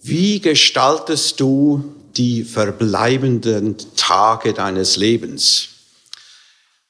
Wie 0.00 0.40
gestaltest 0.40 1.38
du 1.40 1.94
die 2.16 2.44
verbleibenden 2.44 3.76
Tage 3.96 4.52
deines 4.52 4.96
Lebens? 4.96 5.68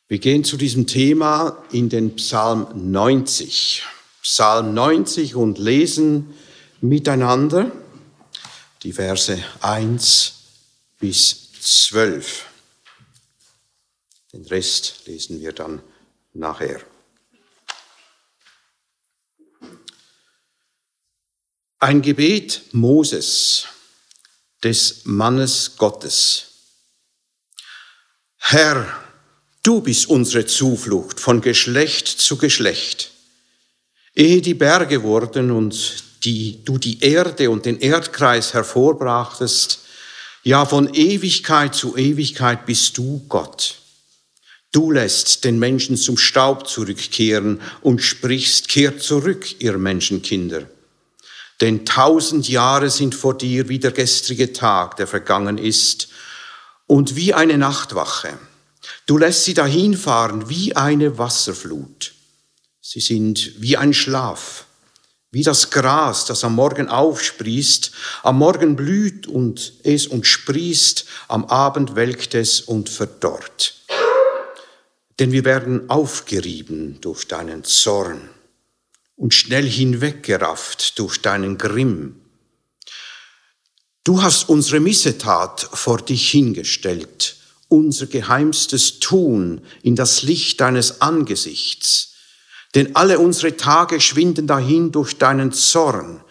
Wir 0.09 0.19
gehen 0.19 0.45
zu 0.45 0.57
diesem 0.57 0.87
Thema 0.87 1.65
in 1.71 1.89
den 1.89 2.17
Psalm 2.17 2.67
90. 2.75 3.83
Psalm 4.23 4.75
90 4.75 5.35
und 5.35 5.59
lesen 5.59 6.35
miteinander 6.81 7.71
die 8.83 8.93
Verse 8.93 9.43
1 9.61 10.35
bis 10.99 11.53
12. 11.61 12.47
Den 14.33 14.45
Rest 14.47 15.03
lesen 15.07 15.41
wir 15.41 15.53
dann 15.53 15.83
nachher. 16.33 16.81
Ein 21.81 22.03
Gebet 22.03 22.63
Moses, 22.73 23.67
des 24.63 25.03
Mannes 25.05 25.73
Gottes. 25.77 26.47
Herr, 28.39 28.87
du 29.63 29.81
bist 29.81 30.09
unsere 30.09 30.47
Zuflucht 30.47 31.21
von 31.21 31.41
Geschlecht 31.41 32.07
zu 32.09 32.39
Geschlecht. 32.39 33.11
Ehe 34.15 34.41
die 34.41 34.55
Berge 34.55 35.03
wurden 35.03 35.51
und 35.51 36.05
die, 36.25 36.65
du 36.65 36.79
die 36.79 37.01
Erde 37.01 37.51
und 37.51 37.67
den 37.67 37.81
Erdkreis 37.81 38.55
hervorbrachtest, 38.55 39.81
ja 40.45 40.65
von 40.65 40.95
Ewigkeit 40.95 41.75
zu 41.75 41.97
Ewigkeit 41.97 42.67
bist 42.67 42.97
du 42.97 43.25
Gott. 43.29 43.77
Du 44.73 44.91
lässt 44.91 45.45
den 45.45 45.59
Menschen 45.59 45.97
zum 45.97 46.17
Staub 46.17 46.67
zurückkehren 46.69 47.61
und 47.83 48.01
sprichst, 48.01 48.69
kehrt 48.69 49.03
zurück, 49.03 49.61
ihr 49.61 49.77
Menschenkinder. 49.77 50.69
Denn 51.61 51.87
tausend 51.87 52.49
Jahre 52.49 52.91
sind 52.91 53.15
vor 53.15 53.37
dir 53.37 53.69
wie 53.69 53.79
der 53.79 53.93
gestrige 53.93 54.53
Tag, 54.53 54.97
der 54.97 55.07
vergangen 55.07 55.59
ist, 55.59 56.09
und 56.87 57.17
wie 57.17 57.33
eine 57.33 57.59
Nachtwache. 57.59 58.39
Du 59.07 59.19
lässt 59.19 59.45
sie 59.45 59.55
dahinfahren 59.55 60.49
wie 60.49 60.77
eine 60.77 61.19
Wasserflut. 61.19 62.13
Sie 62.81 63.01
sind 63.01 63.61
wie 63.61 63.77
ein 63.77 63.95
Schlaf, 63.95 64.67
wie 65.31 65.43
das 65.43 65.71
Gras, 65.71 66.27
das 66.27 66.45
am 66.45 66.55
Morgen 66.55 66.89
aufsprießt, 66.89 67.93
am 68.23 68.39
Morgen 68.39 68.77
blüht 68.77 69.27
und 69.27 69.73
es 69.83 70.07
und 70.07 70.27
sprießt, 70.27 71.07
am 71.29 71.47
Abend 71.47 71.97
welkt 71.97 72.35
es 72.35 72.61
und 72.61 72.89
verdorrt. 72.89 73.75
Denn 75.19 75.33
wir 75.33 75.45
werden 75.45 75.89
aufgerieben 75.89 77.01
durch 77.01 77.27
deinen 77.27 77.65
Zorn 77.65 78.29
und 79.17 79.35
schnell 79.35 79.69
hinweggerafft 79.69 80.99
durch 80.99 81.23
deinen 81.23 81.59
Grimm. 81.59 82.21
Du 84.05 84.23
hast 84.23 84.49
unsere 84.49 84.81
Missetat 84.81 85.69
vor 85.73 85.99
dich 85.99 86.31
hingestellt, 86.31 87.37
unser 87.69 88.07
geheimstes 88.07 89.01
Tun 89.01 89.63
in 89.83 89.97
das 89.97 90.23
Licht 90.23 90.61
deines 90.61 91.01
Angesichts. 91.01 92.13
Denn 92.75 92.97
alle 92.97 93.19
unsere 93.19 93.57
Tage 93.57 94.01
schwinden 94.01 94.47
dahin 94.47 94.93
durch 94.93 95.17
deinen 95.17 95.53
Zorn. 95.53 96.23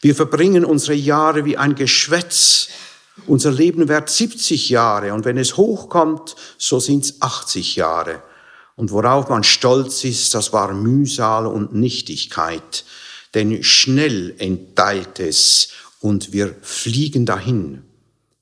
Wir 0.00 0.14
verbringen 0.14 0.64
unsere 0.64 0.94
Jahre 0.94 1.44
wie 1.44 1.56
ein 1.56 1.74
Geschwätz. 1.74 2.68
Unser 3.26 3.52
Leben 3.52 3.88
währt 3.88 4.08
70 4.08 4.70
Jahre 4.70 5.12
und 5.12 5.24
wenn 5.24 5.36
es 5.36 5.56
hochkommt, 5.56 6.34
so 6.56 6.80
sind's 6.80 7.20
80 7.20 7.76
Jahre. 7.76 8.22
Und 8.80 8.92
worauf 8.92 9.28
man 9.28 9.44
stolz 9.44 10.04
ist, 10.04 10.32
das 10.32 10.54
war 10.54 10.72
Mühsal 10.72 11.46
und 11.46 11.74
Nichtigkeit, 11.74 12.86
denn 13.34 13.62
schnell 13.62 14.34
enteilt 14.38 15.20
es 15.20 15.68
und 16.00 16.32
wir 16.32 16.56
fliegen 16.62 17.26
dahin. 17.26 17.82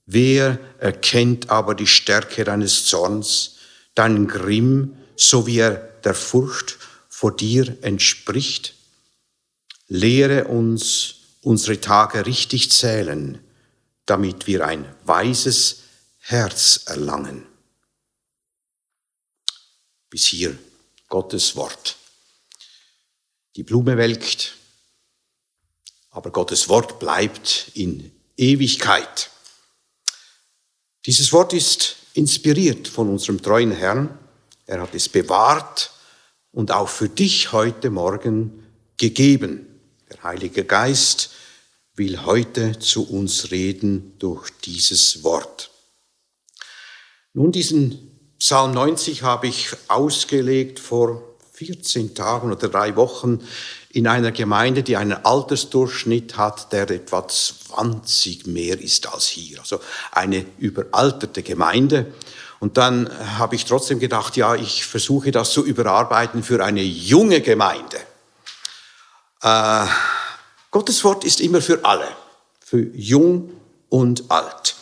Wer 0.06 0.61
erkennt 0.78 1.50
aber 1.50 1.75
die 1.75 1.89
Stärke 1.89 2.44
deines 2.44 2.84
Zorns, 2.84 3.56
deinen 3.97 4.28
Grimm, 4.28 4.94
so 5.16 5.49
wie 5.49 5.59
er 5.59 5.75
der 6.04 6.15
Furcht 6.15 6.78
vor 7.09 7.34
dir 7.34 7.76
entspricht? 7.81 8.75
Lehre 9.88 10.44
uns 10.44 11.16
unsere 11.43 11.81
Tage 11.81 12.26
richtig 12.26 12.70
zählen, 12.70 13.41
damit 14.06 14.47
wir 14.47 14.65
ein 14.65 14.84
weises 15.05 15.81
Herz 16.20 16.82
erlangen 16.87 17.47
bis 20.10 20.26
hier 20.26 20.56
Gottes 21.08 21.56
Wort. 21.56 21.96
Die 23.56 23.62
Blume 23.62 23.96
welkt, 23.96 24.56
aber 26.10 26.30
Gottes 26.30 26.69
Wort 26.69 26.98
bleibt 26.98 27.70
in 27.74 28.12
Ewigkeit. 28.36 29.30
Dieses 31.06 31.32
Wort 31.32 31.52
ist 31.52 31.96
inspiriert 32.14 32.88
von 32.88 33.08
unserem 33.08 33.42
treuen 33.42 33.72
Herrn. 33.72 34.19
Er 34.66 34.80
hat 34.80 34.94
es 34.94 35.08
bewahrt 35.08 35.91
und 36.52 36.70
auch 36.70 36.88
für 36.88 37.08
dich 37.08 37.52
heute 37.52 37.90
Morgen 37.90 38.66
gegeben. 38.96 39.66
Der 40.10 40.22
Heilige 40.22 40.64
Geist 40.64 41.30
will 41.94 42.25
heute 42.25 42.78
zu 42.78 43.08
uns 43.08 43.50
reden 43.50 44.19
durch 44.19 44.50
dieses 44.64 45.22
Wort. 45.22 45.70
Nun, 47.32 47.52
diesen 47.52 48.07
Psalm 48.38 48.72
90 48.72 49.25
habe 49.25 49.49
ich 49.49 49.71
ausgelegt 49.88 50.78
vor 50.78 51.22
14 51.54 52.15
Tagen 52.15 52.53
oder 52.53 52.69
drei 52.69 52.94
Wochen 52.94 53.41
in 53.91 54.06
einer 54.06 54.31
Gemeinde, 54.31 54.84
die 54.84 54.97
einen 54.97 55.25
Altersdurchschnitt 55.25 56.37
hat, 56.37 56.72
der 56.72 56.88
etwa 56.88 57.26
20 57.26 58.47
mehr 58.47 58.81
ist 58.81 59.12
als 59.12 59.26
hier. 59.26 59.59
Also 59.59 59.81
eine 60.12 60.47
überalterte 60.59 61.43
Gemeinde. 61.43 62.12
Und 62.60 62.76
dann 62.76 63.10
habe 63.38 63.56
ich 63.56 63.65
trotzdem 63.65 63.99
gedacht, 63.99 64.37
ja, 64.37 64.55
ich 64.55 64.84
versuche 64.87 65.32
das 65.32 65.50
zu 65.50 65.65
überarbeiten 65.65 66.44
für 66.44 66.65
eine 66.65 66.82
junge 66.82 67.41
Gemeinde. 67.41 67.99
Äh, 69.43 69.87
Gottes 70.70 71.03
Wort 71.03 71.25
ist 71.25 71.41
immer 71.41 71.60
für 71.60 71.84
alle, 71.84 72.09
für 72.60 72.78
jung 72.94 73.50
und 73.88 74.31
alt. 74.31 74.76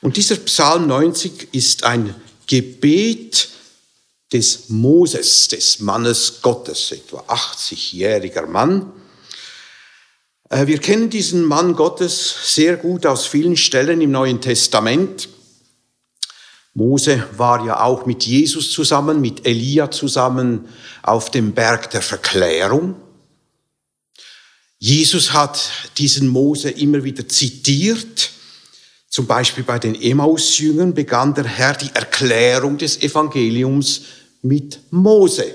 Und 0.00 0.16
dieser 0.16 0.36
Psalm 0.36 0.88
90 0.88 1.54
ist 1.54 1.84
ein 1.84 2.12
Gebet 2.46 3.48
des 4.32 4.68
Moses, 4.68 5.48
des 5.48 5.80
Mannes 5.80 6.40
Gottes, 6.42 6.92
etwa 6.92 7.20
80-jähriger 7.28 8.46
Mann. 8.46 8.92
Äh, 10.50 10.66
wir 10.66 10.78
kennen 10.78 11.10
diesen 11.10 11.44
Mann 11.44 11.74
Gottes 11.74 12.54
sehr 12.54 12.76
gut 12.76 13.06
aus 13.06 13.26
vielen 13.26 13.56
Stellen 13.56 14.00
im 14.00 14.10
Neuen 14.10 14.40
Testament. 14.40 15.28
Mose 16.74 17.24
war 17.36 17.64
ja 17.64 17.80
auch 17.80 18.04
mit 18.04 18.24
Jesus 18.24 18.70
zusammen, 18.70 19.20
mit 19.20 19.46
Elia 19.46 19.90
zusammen 19.90 20.68
auf 21.02 21.30
dem 21.30 21.52
Berg 21.52 21.90
der 21.90 22.02
Verklärung. 22.02 22.96
Jesus 24.78 25.32
hat 25.32 25.70
diesen 25.96 26.28
Mose 26.28 26.68
immer 26.70 27.02
wieder 27.02 27.26
zitiert 27.26 28.30
zum 29.08 29.26
Beispiel 29.26 29.64
bei 29.64 29.78
den 29.78 30.00
Emmaus-Jüngern 30.00 30.94
begann 30.94 31.34
der 31.34 31.44
Herr 31.44 31.74
die 31.74 31.90
Erklärung 31.94 32.76
des 32.78 33.02
Evangeliums 33.02 34.02
mit 34.42 34.80
Mose. 34.90 35.54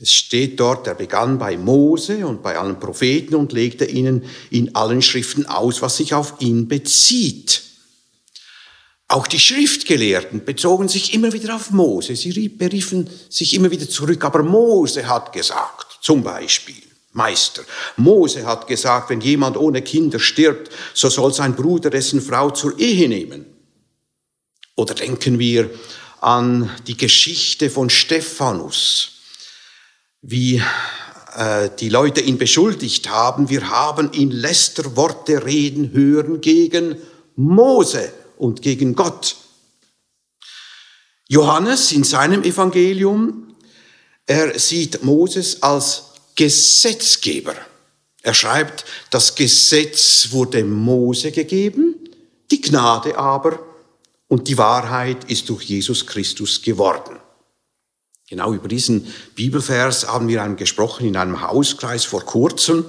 Es 0.00 0.12
steht 0.12 0.58
dort, 0.58 0.88
er 0.88 0.96
begann 0.96 1.38
bei 1.38 1.56
Mose 1.56 2.26
und 2.26 2.42
bei 2.42 2.58
allen 2.58 2.80
Propheten 2.80 3.36
und 3.36 3.52
legte 3.52 3.84
ihnen 3.84 4.24
in 4.50 4.74
allen 4.74 5.00
Schriften 5.00 5.46
aus, 5.46 5.80
was 5.80 5.96
sich 5.96 6.12
auf 6.12 6.34
ihn 6.40 6.66
bezieht. 6.66 7.62
Auch 9.06 9.26
die 9.26 9.38
Schriftgelehrten 9.38 10.44
bezogen 10.44 10.88
sich 10.88 11.14
immer 11.14 11.32
wieder 11.32 11.54
auf 11.54 11.70
Mose. 11.70 12.16
Sie 12.16 12.48
beriefen 12.48 13.08
sich 13.28 13.54
immer 13.54 13.70
wieder 13.70 13.88
zurück. 13.88 14.24
Aber 14.24 14.42
Mose 14.42 15.06
hat 15.06 15.32
gesagt, 15.32 15.98
zum 16.00 16.22
Beispiel, 16.22 16.82
Meister. 17.12 17.62
Mose 17.96 18.46
hat 18.46 18.66
gesagt, 18.66 19.10
wenn 19.10 19.20
jemand 19.20 19.56
ohne 19.56 19.82
Kinder 19.82 20.18
stirbt, 20.18 20.70
so 20.94 21.08
soll 21.08 21.32
sein 21.32 21.54
Bruder 21.54 21.90
dessen 21.90 22.20
Frau 22.20 22.50
zur 22.50 22.78
Ehe 22.78 23.08
nehmen. 23.08 23.46
Oder 24.76 24.94
denken 24.94 25.38
wir 25.38 25.70
an 26.20 26.70
die 26.86 26.96
Geschichte 26.96 27.68
von 27.68 27.90
Stephanus, 27.90 29.12
wie 30.22 30.62
äh, 31.36 31.68
die 31.78 31.88
Leute 31.88 32.20
ihn 32.20 32.38
beschuldigt 32.38 33.10
haben, 33.10 33.50
wir 33.50 33.68
haben 33.68 34.12
ihn 34.12 34.30
Lästerworte 34.30 35.44
reden 35.44 35.92
hören 35.92 36.40
gegen 36.40 36.96
Mose 37.36 38.12
und 38.38 38.62
gegen 38.62 38.94
Gott. 38.94 39.36
Johannes 41.28 41.92
in 41.92 42.04
seinem 42.04 42.42
Evangelium, 42.42 43.54
er 44.26 44.58
sieht 44.58 45.02
Moses 45.02 45.62
als 45.62 46.11
Gesetzgeber. 46.34 47.54
Er 48.22 48.34
schreibt, 48.34 48.84
das 49.10 49.34
Gesetz 49.34 50.28
wurde 50.30 50.64
Mose 50.64 51.32
gegeben, 51.32 51.96
die 52.50 52.60
Gnade 52.60 53.18
aber 53.18 53.58
und 54.28 54.48
die 54.48 54.58
Wahrheit 54.58 55.24
ist 55.30 55.48
durch 55.48 55.64
Jesus 55.64 56.06
Christus 56.06 56.62
geworden. 56.62 57.18
Genau 58.28 58.54
über 58.54 58.68
diesen 58.68 59.12
Bibelvers 59.34 60.06
haben 60.06 60.28
wir 60.28 60.46
gesprochen 60.54 61.06
in 61.06 61.16
einem 61.16 61.42
Hauskreis 61.42 62.04
vor 62.04 62.24
kurzem. 62.24 62.84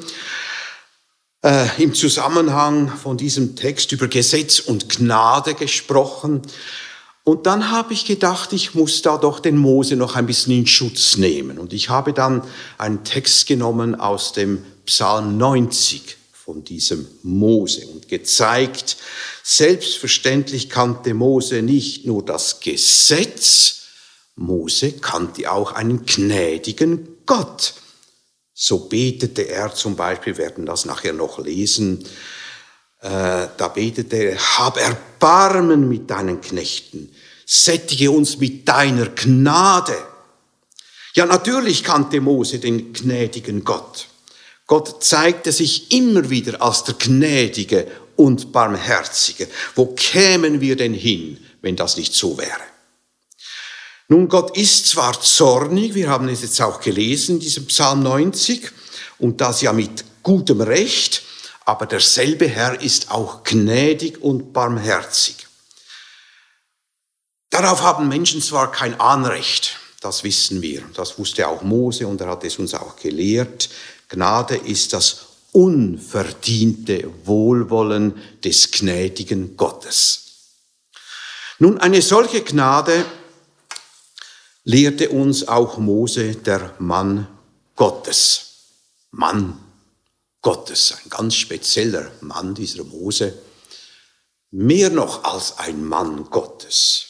äh, 1.43 1.67
im 1.77 1.93
Zusammenhang 1.93 2.87
von 2.87 3.17
diesem 3.17 3.55
Text 3.55 3.91
über 3.91 4.07
Gesetz 4.07 4.59
und 4.59 4.89
Gnade 4.89 5.53
gesprochen. 5.53 6.41
Und 7.25 7.45
dann 7.45 7.71
habe 7.71 7.93
ich 7.93 8.05
gedacht, 8.05 8.51
ich 8.51 8.73
muss 8.73 9.01
da 9.01 9.17
doch 9.17 9.39
den 9.39 9.55
Mose 9.55 9.95
noch 9.95 10.15
ein 10.15 10.25
bisschen 10.25 10.53
in 10.53 10.67
Schutz 10.67 11.15
nehmen. 11.15 11.57
Und 11.57 11.71
ich 11.71 11.89
habe 11.89 12.11
dann 12.11 12.43
einen 12.77 13.05
Text 13.05 13.47
genommen 13.47 13.95
aus 13.95 14.33
dem 14.33 14.65
Psalm 14.85 15.37
90 15.37 16.17
von 16.33 16.65
diesem 16.65 17.07
Mose 17.23 17.87
und 17.87 18.09
gezeigt, 18.09 18.97
selbstverständlich 19.43 20.69
kannte 20.69 21.13
Mose 21.13 21.61
nicht 21.61 22.05
nur 22.05 22.25
das 22.25 22.59
Gesetz, 22.59 23.83
Mose 24.35 24.91
kannte 24.91 25.49
auch 25.49 25.71
einen 25.71 26.05
gnädigen 26.05 27.07
Gott. 27.25 27.75
So 28.53 28.79
betete 28.79 29.47
er 29.47 29.73
zum 29.73 29.95
Beispiel, 29.95 30.37
werden 30.37 30.65
das 30.65 30.83
nachher 30.83 31.13
noch 31.13 31.39
lesen, 31.39 32.03
äh, 33.03 33.47
da 33.57 33.67
betete 33.67 34.15
er, 34.15 34.38
hab 34.57 34.77
Erbarmen 34.77 35.89
mit 35.89 36.09
deinen 36.09 36.39
Knechten, 36.39 37.13
sättige 37.45 38.11
uns 38.11 38.38
mit 38.38 38.67
deiner 38.67 39.07
Gnade. 39.07 39.97
Ja, 41.13 41.25
natürlich 41.25 41.83
kannte 41.83 42.21
Mose 42.21 42.59
den 42.59 42.94
gnädigen 42.94 43.65
Gott. 43.65 44.07
Gott 44.67 45.03
zeigte 45.03 45.51
sich 45.51 45.91
immer 45.91 46.29
wieder 46.29 46.61
als 46.61 46.85
der 46.85 46.95
Gnädige 46.95 47.88
und 48.15 48.53
Barmherzige. 48.53 49.50
Wo 49.75 49.88
kämen 49.88 50.61
wir 50.61 50.77
denn 50.77 50.94
hin, 50.94 51.38
wenn 51.61 51.75
das 51.75 51.97
nicht 51.97 52.13
so 52.13 52.38
wäre? 52.38 52.61
Nun, 54.07 54.29
Gott 54.29 54.55
ist 54.55 54.88
zwar 54.88 55.19
zornig, 55.19 55.94
wir 55.94 56.09
haben 56.09 56.29
es 56.29 56.41
jetzt 56.41 56.61
auch 56.61 56.79
gelesen, 56.79 57.39
diesem 57.39 57.65
Psalm 57.65 58.01
90, 58.03 58.71
und 59.19 59.41
das 59.41 59.61
ja 59.61 59.73
mit 59.73 60.05
gutem 60.23 60.61
Recht, 60.61 61.23
aber 61.65 61.86
derselbe 61.86 62.48
Herr 62.48 62.81
ist 62.81 63.12
auch 63.12 63.44
gnädig 63.44 64.21
und 64.21 64.54
barmherzig. 64.54 65.48
Darauf 67.50 67.81
haben 67.81 68.07
Menschen 68.07 68.42
zwar 68.42 68.71
kein 68.71 69.00
Anrecht, 69.00 69.77
das 70.01 70.24
wissen 70.24 70.62
wir, 70.62 70.83
das 70.95 71.18
wusste 71.18 71.48
auch 71.48 71.62
Mose 71.62 72.07
und 72.07 72.19
er 72.19 72.27
hat 72.27 72.44
es 72.44 72.57
uns 72.57 72.74
auch 72.74 72.95
gelehrt, 72.95 73.69
Gnade 74.10 74.56
ist 74.56 74.94
das 74.94 75.27
unverdiente 75.51 77.10
Wohlwollen 77.25 78.21
des 78.44 78.71
gnädigen 78.71 79.56
Gottes. 79.56 80.24
Nun, 81.60 81.77
eine 81.77 82.01
solche 82.01 82.44
Gnade 82.44 83.06
lehrte 84.63 85.10
uns 85.10 85.48
auch 85.48 85.77
Mose, 85.77 86.36
der 86.36 86.74
Mann 86.80 87.27
Gottes. 87.75 88.54
Mann 89.12 89.62
Gottes, 90.43 90.93
ein 91.03 91.09
ganz 91.09 91.33
spezieller 91.33 92.11
Mann, 92.21 92.53
dieser 92.53 92.83
Mose, 92.83 93.33
mehr 94.51 94.91
noch 94.91 95.23
als 95.23 95.57
ein 95.57 95.83
Mann 95.83 96.29
Gottes. 96.29 97.05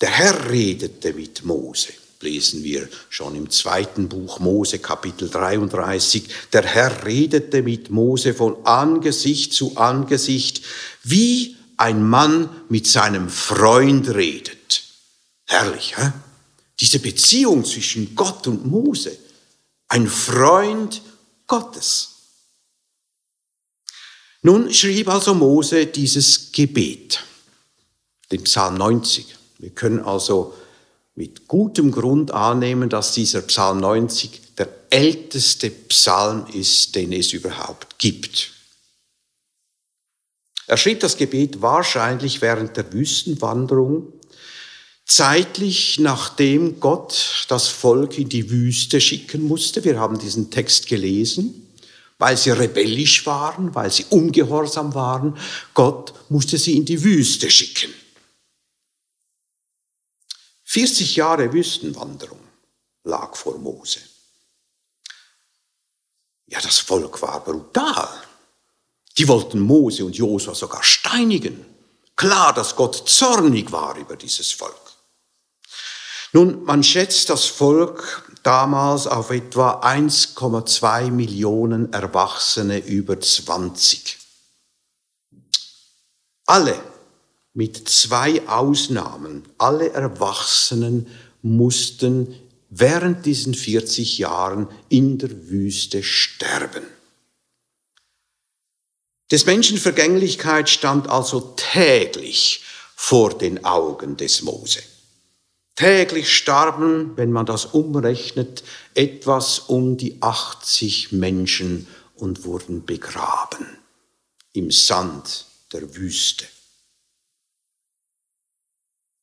Der 0.00 0.08
Herr 0.08 0.48
redete 0.48 1.12
mit 1.12 1.44
Mose 1.44 1.92
lesen 2.24 2.64
wir 2.64 2.88
schon 3.10 3.36
im 3.36 3.50
zweiten 3.50 4.08
Buch 4.08 4.40
Mose 4.40 4.80
Kapitel 4.80 5.30
33. 5.30 6.24
Der 6.52 6.62
Herr 6.62 7.04
redete 7.04 7.62
mit 7.62 7.90
Mose 7.90 8.34
von 8.34 8.66
Angesicht 8.66 9.52
zu 9.52 9.76
Angesicht, 9.76 10.62
wie 11.04 11.56
ein 11.76 12.02
Mann 12.02 12.48
mit 12.68 12.86
seinem 12.86 13.28
Freund 13.28 14.08
redet. 14.08 14.82
Herrlich, 15.46 15.96
hä? 15.96 16.12
Diese 16.80 16.98
Beziehung 16.98 17.64
zwischen 17.64 18.16
Gott 18.16 18.46
und 18.48 18.66
Mose. 18.66 19.16
Ein 19.88 20.08
Freund 20.08 21.02
Gottes. 21.54 22.08
Nun 24.42 24.74
schrieb 24.74 25.06
also 25.06 25.34
Mose 25.34 25.86
dieses 25.86 26.50
Gebet, 26.50 27.22
den 28.32 28.42
Psalm 28.42 28.74
90. 28.74 29.36
Wir 29.58 29.70
können 29.70 30.00
also 30.00 30.52
mit 31.14 31.46
gutem 31.46 31.92
Grund 31.92 32.32
annehmen, 32.32 32.88
dass 32.88 33.12
dieser 33.12 33.42
Psalm 33.42 33.78
90 33.78 34.56
der 34.58 34.68
älteste 34.90 35.70
Psalm 35.70 36.44
ist, 36.52 36.96
den 36.96 37.12
es 37.12 37.32
überhaupt 37.32 38.00
gibt. 38.00 38.50
Er 40.66 40.76
schrieb 40.76 40.98
das 40.98 41.16
Gebet 41.16 41.62
wahrscheinlich 41.62 42.42
während 42.42 42.76
der 42.76 42.92
Wüstenwanderung, 42.92 44.12
zeitlich 45.04 45.98
nachdem 45.98 46.80
Gott 46.80 47.46
das 47.48 47.68
Volk 47.68 48.18
in 48.18 48.28
die 48.28 48.50
Wüste 48.50 49.00
schicken 49.00 49.46
musste. 49.46 49.84
Wir 49.84 49.98
haben 49.98 50.18
diesen 50.18 50.50
Text 50.50 50.86
gelesen, 50.86 51.68
weil 52.18 52.36
sie 52.36 52.50
rebellisch 52.50 53.26
waren, 53.26 53.74
weil 53.74 53.90
sie 53.90 54.06
ungehorsam 54.10 54.94
waren. 54.94 55.36
Gott 55.74 56.14
musste 56.30 56.58
sie 56.58 56.76
in 56.76 56.84
die 56.84 57.02
Wüste 57.02 57.50
schicken. 57.50 57.92
40 60.64 61.16
Jahre 61.16 61.52
Wüstenwanderung 61.52 62.40
lag 63.04 63.36
vor 63.36 63.58
Mose. 63.58 64.00
Ja, 66.46 66.60
das 66.60 66.78
Volk 66.78 67.20
war 67.22 67.44
brutal. 67.44 68.08
Die 69.16 69.28
wollten 69.28 69.60
Mose 69.60 70.04
und 70.04 70.16
Josua 70.16 70.54
sogar 70.54 70.82
steinigen. 70.82 71.64
Klar, 72.16 72.52
dass 72.52 72.74
Gott 72.74 73.08
zornig 73.08 73.70
war 73.70 73.96
über 73.96 74.16
dieses 74.16 74.50
Volk. 74.52 74.93
Nun, 76.34 76.64
man 76.64 76.82
schätzt 76.82 77.30
das 77.30 77.46
Volk 77.46 78.28
damals 78.42 79.06
auf 79.06 79.30
etwa 79.30 79.82
1,2 79.82 81.12
Millionen 81.12 81.92
Erwachsene 81.92 82.84
über 82.84 83.20
20. 83.20 84.18
Alle 86.44 86.76
mit 87.52 87.88
zwei 87.88 88.46
Ausnahmen. 88.48 89.44
Alle 89.58 89.90
Erwachsenen 89.90 91.06
mussten 91.42 92.34
während 92.68 93.24
diesen 93.26 93.54
40 93.54 94.18
Jahren 94.18 94.66
in 94.88 95.18
der 95.18 95.48
Wüste 95.48 96.02
sterben. 96.02 96.82
Des 99.30 99.46
Menschen 99.46 99.78
Vergänglichkeit 99.78 100.68
stand 100.68 101.08
also 101.08 101.54
täglich 101.56 102.64
vor 102.96 103.38
den 103.38 103.64
Augen 103.64 104.16
des 104.16 104.42
Mose. 104.42 104.82
Täglich 105.76 106.32
starben, 106.32 107.16
wenn 107.16 107.32
man 107.32 107.46
das 107.46 107.64
umrechnet, 107.66 108.62
etwas 108.94 109.58
um 109.58 109.96
die 109.96 110.22
80 110.22 111.12
Menschen 111.12 111.88
und 112.14 112.44
wurden 112.44 112.84
begraben 112.84 113.66
im 114.52 114.70
Sand 114.70 115.46
der 115.72 115.96
Wüste. 115.96 116.46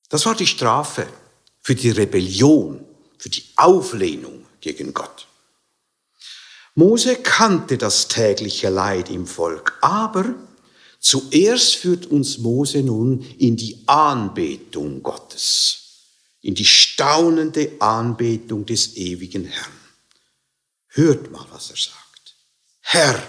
Das 0.10 0.26
war 0.26 0.36
die 0.36 0.48
Strafe 0.48 1.08
für 1.62 1.74
die 1.74 1.90
Rebellion, 1.90 2.84
für 3.18 3.30
die 3.30 3.46
Auflehnung 3.56 4.46
gegen 4.60 4.94
Gott. 4.94 5.28
Mose 6.76 7.16
kannte 7.16 7.78
das 7.78 8.08
tägliche 8.10 8.70
Leid 8.70 9.10
im 9.10 9.26
Volk, 9.26 9.78
aber 9.82 10.36
zuerst 11.00 11.76
führt 11.76 12.08
uns 12.08 12.40
Mose 12.40 12.82
nun 12.82 13.22
in 13.38 13.56
die 13.56 13.84
Anbetung 13.86 15.02
Gottes, 15.02 15.81
in 16.42 16.56
die 16.56 16.66
staunende 16.66 17.72
Anbetung 17.80 18.66
des 18.66 18.96
ewigen 18.96 19.46
Herrn. 19.46 19.80
Hört 20.88 21.32
mal, 21.32 21.46
was 21.52 21.70
er 21.70 21.78
sagt. 21.78 22.36
Herr, 22.82 23.24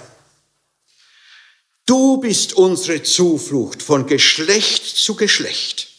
du 1.86 2.18
bist 2.18 2.54
unsere 2.54 3.02
Zuflucht 3.02 3.82
von 3.82 4.06
Geschlecht 4.06 4.84
zu 4.86 5.14
Geschlecht 5.14 5.92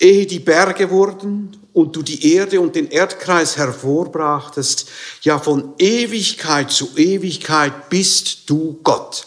ehe 0.00 0.26
die 0.26 0.40
Berge 0.40 0.90
wurden 0.90 1.56
und 1.72 1.94
du 1.94 2.02
die 2.02 2.34
Erde 2.34 2.60
und 2.60 2.74
den 2.74 2.90
Erdkreis 2.90 3.56
hervorbrachtest, 3.56 4.88
ja 5.22 5.38
von 5.38 5.74
Ewigkeit 5.78 6.72
zu 6.72 6.96
Ewigkeit 6.96 7.90
bist 7.90 8.48
du 8.48 8.80
Gott. 8.82 9.26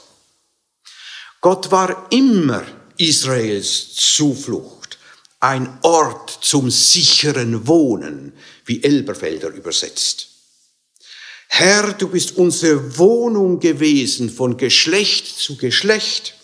Gott 1.39 1.71
war 1.71 2.07
immer 2.11 2.63
Israels 2.97 3.93
Zuflucht, 3.93 4.82
ein 5.43 5.77
Ort 5.81 6.39
zum 6.41 6.71
sicheren 6.71 7.67
Wohnen, 7.67 8.31
wie 8.63 8.81
Elberfelder 8.81 9.49
übersetzt. 9.49 10.29
Herr, 11.49 11.91
du 11.91 12.07
bist 12.07 12.37
unsere 12.37 12.97
Wohnung 12.97 13.59
gewesen 13.59 14.29
von 14.29 14.55
Geschlecht 14.55 15.27
zu 15.37 15.57
Geschlecht. 15.57 16.35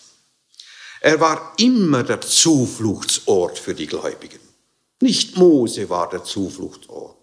Er 1.00 1.18
war 1.18 1.54
immer 1.56 2.02
der 2.02 2.20
Zufluchtsort 2.20 3.58
für 3.58 3.74
die 3.74 3.86
Gläubigen. 3.86 4.38
Nicht 5.00 5.38
Mose 5.38 5.88
war 5.88 6.10
der 6.10 6.22
Zufluchtsort. 6.22 7.16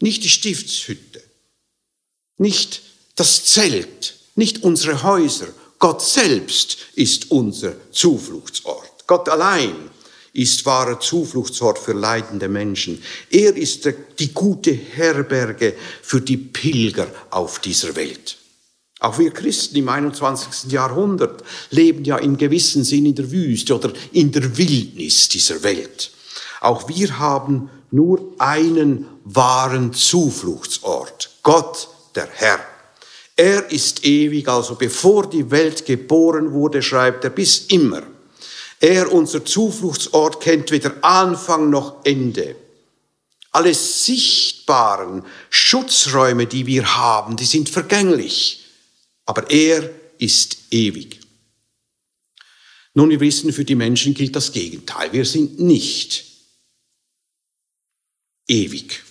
Nicht 0.00 0.22
die 0.24 0.28
Stiftshütte. 0.28 1.22
Nicht 2.36 2.82
das 3.14 3.46
Zelt. 3.46 4.14
Nicht 4.34 4.62
unsere 4.62 5.02
Häuser. 5.02 5.48
Gott 5.78 6.02
selbst 6.02 6.76
ist 6.94 7.30
unser 7.30 7.74
Zufluchtsort. 7.92 8.95
Gott 9.06 9.28
allein 9.28 9.74
ist 10.32 10.66
wahrer 10.66 11.00
Zufluchtsort 11.00 11.78
für 11.78 11.92
leidende 11.92 12.48
Menschen. 12.48 13.02
Er 13.30 13.56
ist 13.56 13.88
die 14.18 14.34
gute 14.34 14.72
Herberge 14.72 15.74
für 16.02 16.20
die 16.20 16.36
Pilger 16.36 17.06
auf 17.30 17.58
dieser 17.58 17.96
Welt. 17.96 18.36
Auch 19.00 19.18
wir 19.18 19.30
Christen 19.30 19.76
im 19.76 19.88
21. 19.88 20.72
Jahrhundert 20.72 21.42
leben 21.70 22.04
ja 22.04 22.16
in 22.16 22.36
gewissem 22.36 22.82
Sinn 22.82 23.06
in 23.06 23.14
der 23.14 23.30
Wüste 23.30 23.74
oder 23.74 23.92
in 24.12 24.32
der 24.32 24.56
Wildnis 24.56 25.28
dieser 25.28 25.62
Welt. 25.62 26.10
Auch 26.60 26.88
wir 26.88 27.18
haben 27.18 27.70
nur 27.90 28.34
einen 28.38 29.06
wahren 29.24 29.92
Zufluchtsort, 29.92 31.30
Gott 31.42 31.88
der 32.14 32.28
Herr. 32.32 32.60
Er 33.36 33.70
ist 33.70 34.04
ewig, 34.04 34.48
also 34.48 34.74
bevor 34.74 35.28
die 35.28 35.50
Welt 35.50 35.84
geboren 35.84 36.52
wurde, 36.52 36.82
schreibt 36.82 37.24
er 37.24 37.30
bis 37.30 37.66
immer. 37.66 38.02
Er, 38.80 39.12
unser 39.12 39.44
Zufluchtsort, 39.44 40.40
kennt 40.40 40.70
weder 40.70 41.02
Anfang 41.02 41.70
noch 41.70 42.04
Ende. 42.04 42.56
Alle 43.50 43.72
sichtbaren 43.72 45.24
Schutzräume, 45.48 46.46
die 46.46 46.66
wir 46.66 46.96
haben, 46.96 47.36
die 47.36 47.46
sind 47.46 47.70
vergänglich, 47.70 48.64
aber 49.24 49.50
er 49.50 49.90
ist 50.18 50.58
ewig. 50.70 51.20
Nun, 52.92 53.10
wir 53.10 53.20
wissen, 53.20 53.52
für 53.52 53.64
die 53.64 53.74
Menschen 53.74 54.14
gilt 54.14 54.36
das 54.36 54.52
Gegenteil. 54.52 55.12
Wir 55.12 55.24
sind 55.24 55.58
nicht 55.58 56.24
ewig. 58.46 59.02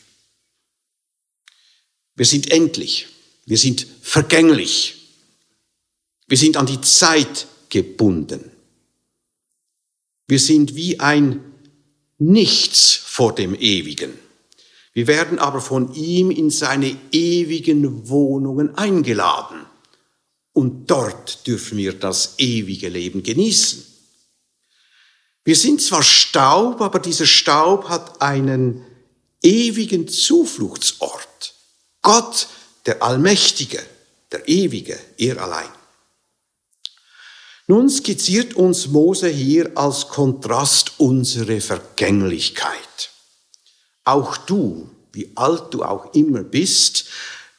Wir 2.15 2.25
sind 2.25 2.51
endlich. 2.51 3.07
Wir 3.45 3.57
sind 3.57 3.85
vergänglich. 4.01 4.95
Wir 6.27 6.37
sind 6.37 6.57
an 6.57 6.65
die 6.65 6.81
Zeit 6.81 7.47
gebunden. 7.69 8.54
Wir 10.27 10.39
sind 10.39 10.75
wie 10.75 10.99
ein 10.99 11.51
Nichts 12.17 12.93
vor 12.93 13.35
dem 13.35 13.55
Ewigen. 13.55 14.17
Wir 14.93 15.07
werden 15.07 15.39
aber 15.39 15.59
von 15.59 15.93
ihm 15.93 16.31
in 16.31 16.49
seine 16.49 16.95
ewigen 17.11 18.07
Wohnungen 18.07 18.75
eingeladen. 18.77 19.65
Und 20.53 20.89
dort 20.89 21.45
dürfen 21.45 21.77
wir 21.77 21.91
das 21.91 22.35
ewige 22.37 22.87
Leben 22.87 23.21
genießen. 23.21 23.85
Wir 25.43 25.57
sind 25.57 25.81
zwar 25.81 26.01
Staub, 26.01 26.79
aber 26.79 26.99
dieser 26.99 27.25
Staub 27.25 27.89
hat 27.89 28.21
einen 28.21 28.85
ewigen 29.43 30.07
Zufluchtsort. 30.07 31.53
Gott 32.01 32.47
der 32.85 33.03
Allmächtige, 33.03 33.83
der 34.31 34.47
Ewige, 34.47 34.97
er 35.17 35.41
allein. 35.41 35.69
Nun 37.67 37.89
skizziert 37.89 38.53
uns 38.53 38.87
Mose 38.87 39.27
hier 39.27 39.71
als 39.75 40.07
Kontrast 40.07 40.99
unsere 40.99 41.61
Vergänglichkeit. 41.61 43.09
Auch 44.03 44.37
du, 44.37 44.89
wie 45.11 45.31
alt 45.35 45.73
du 45.73 45.83
auch 45.83 46.13
immer 46.13 46.43
bist, 46.43 47.05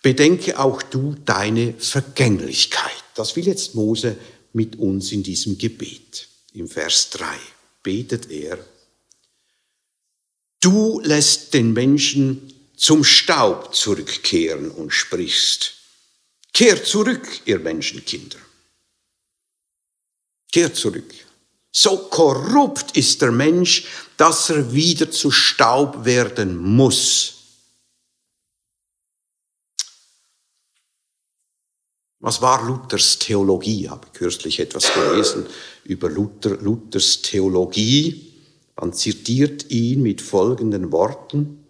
bedenke 0.02 0.60
auch 0.60 0.80
du 0.82 1.16
deine 1.24 1.74
Vergänglichkeit. 1.74 3.02
Das 3.16 3.34
will 3.34 3.46
jetzt 3.46 3.74
Mose 3.74 4.16
mit 4.52 4.76
uns 4.76 5.10
in 5.10 5.24
diesem 5.24 5.58
Gebet. 5.58 6.28
Im 6.52 6.68
Vers 6.68 7.10
3 7.10 7.26
betet 7.82 8.30
er, 8.30 8.58
Du 10.60 11.00
lässt 11.00 11.52
den 11.52 11.72
Menschen 11.72 12.52
zum 12.76 13.02
Staub 13.04 13.74
zurückkehren 13.74 14.70
und 14.70 14.90
sprichst, 14.90 15.74
kehrt 16.52 16.86
zurück, 16.86 17.26
ihr 17.44 17.58
Menschenkinder. 17.58 18.38
Kehrt 20.52 20.76
zurück. 20.76 21.12
So 21.70 21.96
korrupt 22.08 22.96
ist 22.96 23.20
der 23.20 23.32
Mensch, 23.32 23.84
dass 24.16 24.48
er 24.50 24.72
wieder 24.72 25.10
zu 25.10 25.30
Staub 25.30 26.04
werden 26.04 26.56
muss. 26.56 27.34
Was 32.20 32.40
war 32.40 32.64
Luthers 32.66 33.18
Theologie? 33.18 33.84
Ich 33.84 33.90
habe 33.90 34.08
kürzlich 34.12 34.58
etwas 34.58 34.92
gelesen 34.92 35.46
über 35.84 36.08
Luther, 36.08 36.56
Luthers 36.56 37.22
Theologie. 37.22 38.32
Man 38.74 38.92
zitiert 38.92 39.70
ihn 39.70 40.02
mit 40.02 40.20
folgenden 40.20 40.90
Worten. 40.90 41.64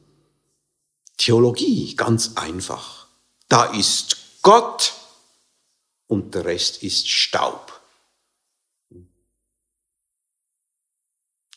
Theologie, 1.19 1.95
ganz 1.95 2.33
einfach. 2.37 3.07
Da 3.49 3.65
ist 3.65 4.17
Gott 4.41 4.95
und 6.07 6.35
der 6.35 6.45
Rest 6.45 6.83
ist 6.83 7.09
Staub. 7.09 7.76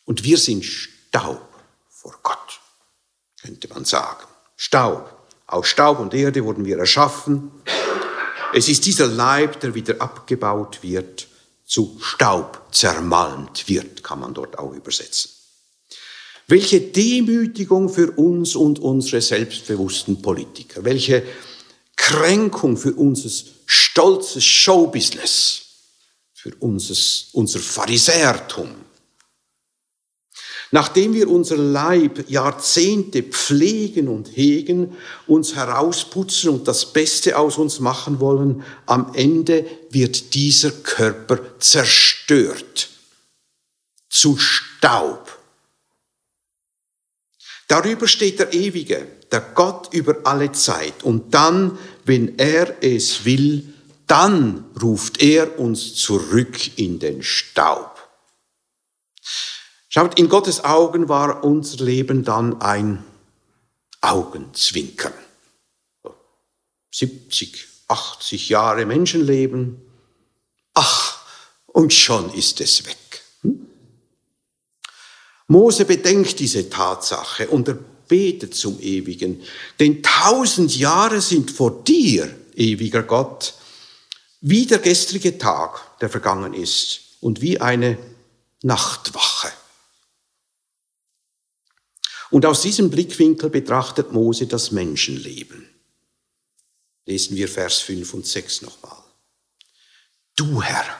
Und 0.10 0.24
wir 0.24 0.40
sind 0.40 0.66
Staub 0.66 1.48
vor 1.88 2.16
Gott, 2.24 2.60
könnte 3.44 3.68
man 3.68 3.86
sagen. 3.86 4.26
Staub. 4.58 5.16
Aus 5.46 5.68
Staub 5.68 6.00
und 6.00 6.16
Erde 6.16 6.44
wurden 6.44 6.66
wir 6.66 6.80
erschaffen. 6.80 7.52
Es 8.52 8.68
ist 8.70 8.88
dieser 8.88 9.06
Leib, 9.06 9.60
der 9.60 9.76
wieder 9.76 10.02
abgebaut 10.02 10.80
wird, 10.82 11.28
zu 11.64 12.00
Staub 12.02 12.70
zermalmt 12.72 13.70
wird, 13.70 14.04
kann 14.04 14.22
man 14.22 14.34
dort 14.34 14.58
auch 14.58 14.74
übersetzen. 14.74 15.30
Welche 16.48 16.82
Demütigung 16.82 17.88
für 17.88 18.10
uns 18.10 18.56
und 18.56 18.80
unsere 18.80 19.22
selbstbewussten 19.22 20.24
Politiker. 20.24 20.84
Welche 20.84 21.22
Kränkung 21.96 22.78
für 22.78 22.94
unser 22.94 23.30
stolzes 23.68 24.44
Showbusiness. 24.44 25.62
Für 26.34 26.56
unser, 26.62 26.96
unser 27.34 27.60
Pharisäertum. 27.60 28.89
Nachdem 30.72 31.14
wir 31.14 31.30
unser 31.30 31.58
Leib 31.58 32.30
Jahrzehnte 32.30 33.24
pflegen 33.24 34.08
und 34.08 34.28
hegen, 34.36 34.96
uns 35.26 35.56
herausputzen 35.56 36.52
und 36.52 36.68
das 36.68 36.94
Beste 36.94 37.38
aus 37.38 37.58
uns 37.58 37.80
machen 37.80 38.20
wollen, 38.20 38.64
am 38.86 39.14
Ende 39.16 39.66
wird 39.90 40.36
dieser 40.36 40.72
Körper 40.72 41.40
zerstört. 41.60 42.90
Zu 44.10 44.38
Staub 44.38 45.40
Darüber 47.70 48.08
steht 48.08 48.40
der 48.40 48.52
Ewige, 48.52 49.06
der 49.32 49.42
Gott 49.54 49.94
über 49.94 50.18
alle 50.24 50.52
Zeit. 50.54 51.04
Und 51.04 51.36
dann, 51.36 51.78
wenn 52.04 52.40
er 52.40 52.84
es 52.84 53.26
will, 53.26 53.72
dann 54.08 54.66
ruft 54.82 55.22
er 55.22 55.60
uns 55.60 55.94
zurück 55.94 56.80
in 56.80 56.98
den 56.98 57.22
Staub. 57.22 57.99
Schaut, 59.90 60.20
in 60.20 60.30
Gottes 60.30 60.64
Augen 60.64 61.10
war 61.10 61.44
unser 61.44 61.84
Leben 61.84 62.24
dann 62.24 62.62
ein 62.62 63.04
Augenzwinkern. 64.02 65.14
70, 66.92 67.68
80 67.88 68.50
Jahre 68.50 68.86
Menschenleben. 68.86 69.82
Ach, 70.76 71.20
und 71.66 71.92
schon 71.92 72.32
ist 72.34 72.62
es 72.62 72.86
weg. 72.86 72.98
Mose 75.48 75.86
bedenkt 75.86 76.40
diese 76.40 76.70
Tatsache 76.70 77.48
und 77.48 77.68
er 77.68 77.80
betet 78.08 78.54
zum 78.54 78.80
Ewigen. 78.80 79.42
Denn 79.80 80.04
tausend 80.04 80.78
Jahre 80.78 81.22
sind 81.22 81.50
vor 81.50 81.84
dir, 81.84 82.32
ewiger 82.54 83.02
Gott, 83.02 83.56
wie 84.42 84.68
der 84.68 84.78
gestrige 84.78 85.40
Tag, 85.40 86.00
der 86.00 86.10
vergangen 86.10 86.54
ist, 86.54 87.02
und 87.22 87.42
wie 87.42 87.60
eine 87.60 87.98
Nachtwache. 88.62 89.52
Und 92.32 92.46
aus 92.46 92.62
diesem 92.62 92.90
Blickwinkel 92.90 93.50
betrachtet 93.50 94.12
Mose 94.12 94.48
das 94.48 94.72
Menschenleben. 94.72 95.68
Lesen 97.06 97.36
wir 97.36 97.48
Vers 97.48 97.80
5 97.80 98.14
und 98.14 98.28
6 98.28 98.62
nochmal. 98.62 98.98
Du 100.36 100.62
Herr, 100.62 101.00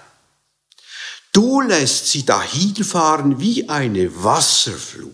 Du 1.32 1.62
lässt 1.62 2.08
sie 2.08 2.26
dahinfahren 2.26 3.40
wie 3.40 3.70
eine 3.70 4.24
Wasserflut. 4.24 5.14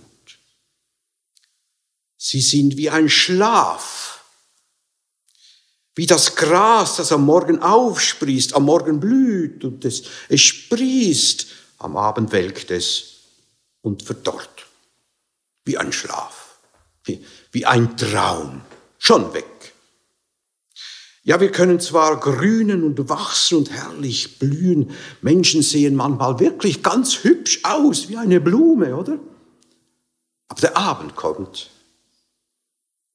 Sie 2.17 2.41
sind 2.41 2.77
wie 2.77 2.89
ein 2.89 3.09
Schlaf, 3.09 4.23
wie 5.93 6.05
das 6.05 6.35
Gras, 6.35 6.95
das 6.97 7.11
am 7.11 7.25
Morgen 7.25 7.61
aufsprießt, 7.61 8.55
am 8.55 8.63
Morgen 8.63 8.99
blüht 8.99 9.63
und 9.63 9.85
es, 9.85 10.03
es 10.29 10.41
sprießt, 10.41 11.47
am 11.79 11.97
Abend 11.97 12.31
welkt 12.31 12.71
es 12.71 13.17
und 13.81 14.01
verdorrt. 14.01 14.54
Wie 15.65 15.77
ein 15.77 15.91
Schlaf, 15.91 16.57
wie, 17.03 17.25
wie 17.51 17.65
ein 17.65 17.97
Traum, 17.97 18.61
schon 18.97 19.33
weg. 19.33 19.45
Ja, 21.23 21.41
wir 21.41 21.51
können 21.51 21.79
zwar 21.79 22.19
grünen 22.19 22.83
und 22.83 23.09
wachsen 23.09 23.57
und 23.57 23.71
herrlich 23.71 24.37
blühen. 24.37 24.91
Menschen 25.21 25.63
sehen 25.63 25.95
manchmal 25.95 26.39
wirklich 26.39 26.83
ganz 26.83 27.23
hübsch 27.23 27.61
aus, 27.63 28.09
wie 28.09 28.17
eine 28.17 28.39
Blume, 28.39 28.95
oder? 28.95 29.17
Aber 30.47 30.61
der 30.61 30.77
Abend 30.77 31.15
kommt 31.15 31.71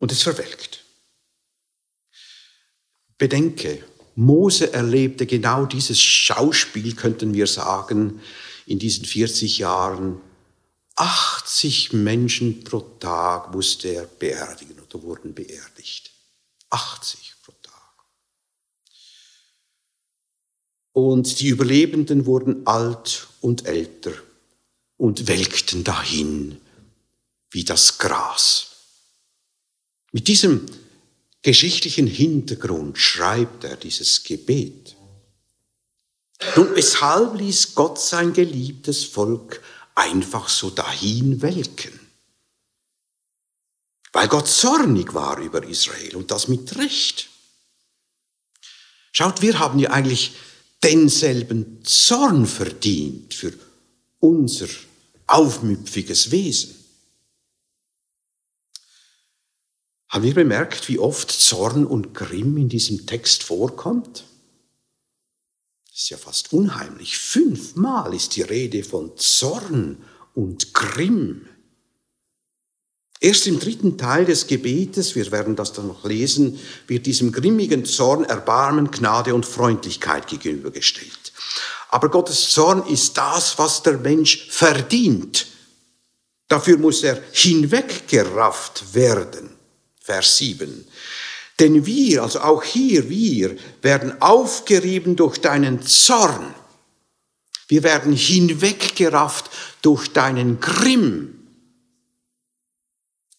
und 0.01 0.11
es 0.11 0.23
verwelkt. 0.23 0.85
Bedenke, 3.17 3.85
Mose 4.17 4.73
erlebte 4.73 5.27
genau 5.27 5.67
dieses 5.67 6.01
Schauspiel, 6.01 6.97
könnten 6.97 7.33
wir 7.33 7.47
sagen, 7.47 8.21
in 8.67 8.81
diesen 8.81 9.05
40 9.05 9.59
Jahren 9.59 10.21
80 11.01 11.95
Menschen 11.95 12.63
pro 12.63 12.81
Tag 12.81 13.55
musste 13.55 13.89
er 13.89 14.05
beerdigen 14.05 14.79
oder 14.81 15.03
wurden 15.03 15.33
beerdigt. 15.33 16.11
80 16.69 17.37
pro 17.43 17.53
Tag. 17.63 17.73
Und 20.93 21.41
die 21.41 21.49
Überlebenden 21.49 22.27
wurden 22.27 22.67
alt 22.67 23.29
und 23.41 23.65
älter 23.65 24.13
und 24.99 25.27
welkten 25.27 25.85
dahin 25.85 26.61
wie 27.51 27.65
das 27.65 27.97
Gras. 27.97 28.67
Mit 30.13 30.29
diesem 30.29 30.67
geschichtlichen 31.41 32.09
Hintergrund 32.09 32.99
schreibt 32.99 33.65
er 33.65 33.77
dieses 33.77 34.23
Gebet. 34.23 34.97
Nun, 36.57 36.75
weshalb 36.75 37.39
ließ 37.39 37.75
Gott 37.75 37.99
sein 37.99 38.35
geliebtes 38.35 39.05
Volk 39.05 39.63
einfach 40.01 40.49
so 40.49 40.71
dahin 40.71 41.43
welken? 41.43 41.99
Weil 44.13 44.29
Gott 44.29 44.49
zornig 44.49 45.15
war 45.15 45.39
über 45.39 45.63
Israel 45.65 46.17
und 46.17 46.31
das 46.31 46.49
mit 46.49 46.77
Recht. 46.77 47.29
Schaut, 49.13 49.43
wir 49.43 49.59
haben 49.59 49.79
ja 49.79 49.91
eigentlich 49.91 50.33
denselben 50.83 51.85
Zorn 51.85 52.47
verdient 52.47 53.35
für 53.35 53.53
unser 54.19 54.69
aufmüpfiges 55.27 56.31
Wesen. 56.31 56.75
Haben 60.09 60.25
wir 60.25 60.35
bemerkt, 60.35 60.89
wie 60.89 60.99
oft 60.99 61.31
Zorn 61.31 61.87
und 61.87 62.15
Grimm 62.15 62.57
in 62.57 62.69
diesem 62.69 63.07
Text 63.07 63.45
vorkommt? 63.45 64.25
Das 65.91 66.03
ist 66.03 66.11
ja 66.11 66.17
fast 66.17 66.53
unheimlich. 66.53 67.19
Fünfmal 67.19 68.15
ist 68.15 68.37
die 68.37 68.43
Rede 68.43 68.85
von 68.85 69.17
Zorn 69.17 69.99
und 70.35 70.73
Grimm. 70.73 71.47
Erst 73.21 73.47
im 73.47 73.61
dritten 73.61 73.99
Teil 73.99 74.25
des 74.25 74.47
Gebetes, 74.47 75.15
wir 75.15 75.31
werden 75.31 75.55
das 75.55 75.75
dann 75.75 75.89
noch 75.89 76.05
lesen, 76.05 76.59
wird 76.87 77.05
diesem 77.05 77.33
grimmigen 77.33 77.85
Zorn 77.85 78.25
Erbarmen, 78.25 78.91
Gnade 78.91 79.35
und 79.35 79.45
Freundlichkeit 79.45 80.27
gegenübergestellt. 80.27 81.33
Aber 81.91 82.09
Gottes 82.09 82.51
Zorn 82.51 82.87
ist 82.87 83.19
das, 83.19 83.59
was 83.59 83.83
der 83.83 83.99
Mensch 83.99 84.49
verdient. 84.49 85.49
Dafür 86.49 86.79
muss 86.79 87.03
er 87.03 87.23
hinweggerafft 87.33 88.95
werden. 88.95 89.51
Vers 90.01 90.39
7. 90.39 90.87
Denn 91.61 91.85
wir, 91.85 92.23
also 92.23 92.41
auch 92.41 92.65
hier 92.65 93.11
wir, 93.11 93.57
werden 93.83 94.21
aufgerieben 94.21 95.15
durch 95.15 95.39
deinen 95.39 95.83
Zorn. 95.83 96.55
Wir 97.69 97.83
werden 97.83 98.13
hinweggerafft 98.13 99.51
durch 99.83 100.13
deinen 100.13 100.59
Grimm. 100.59 101.37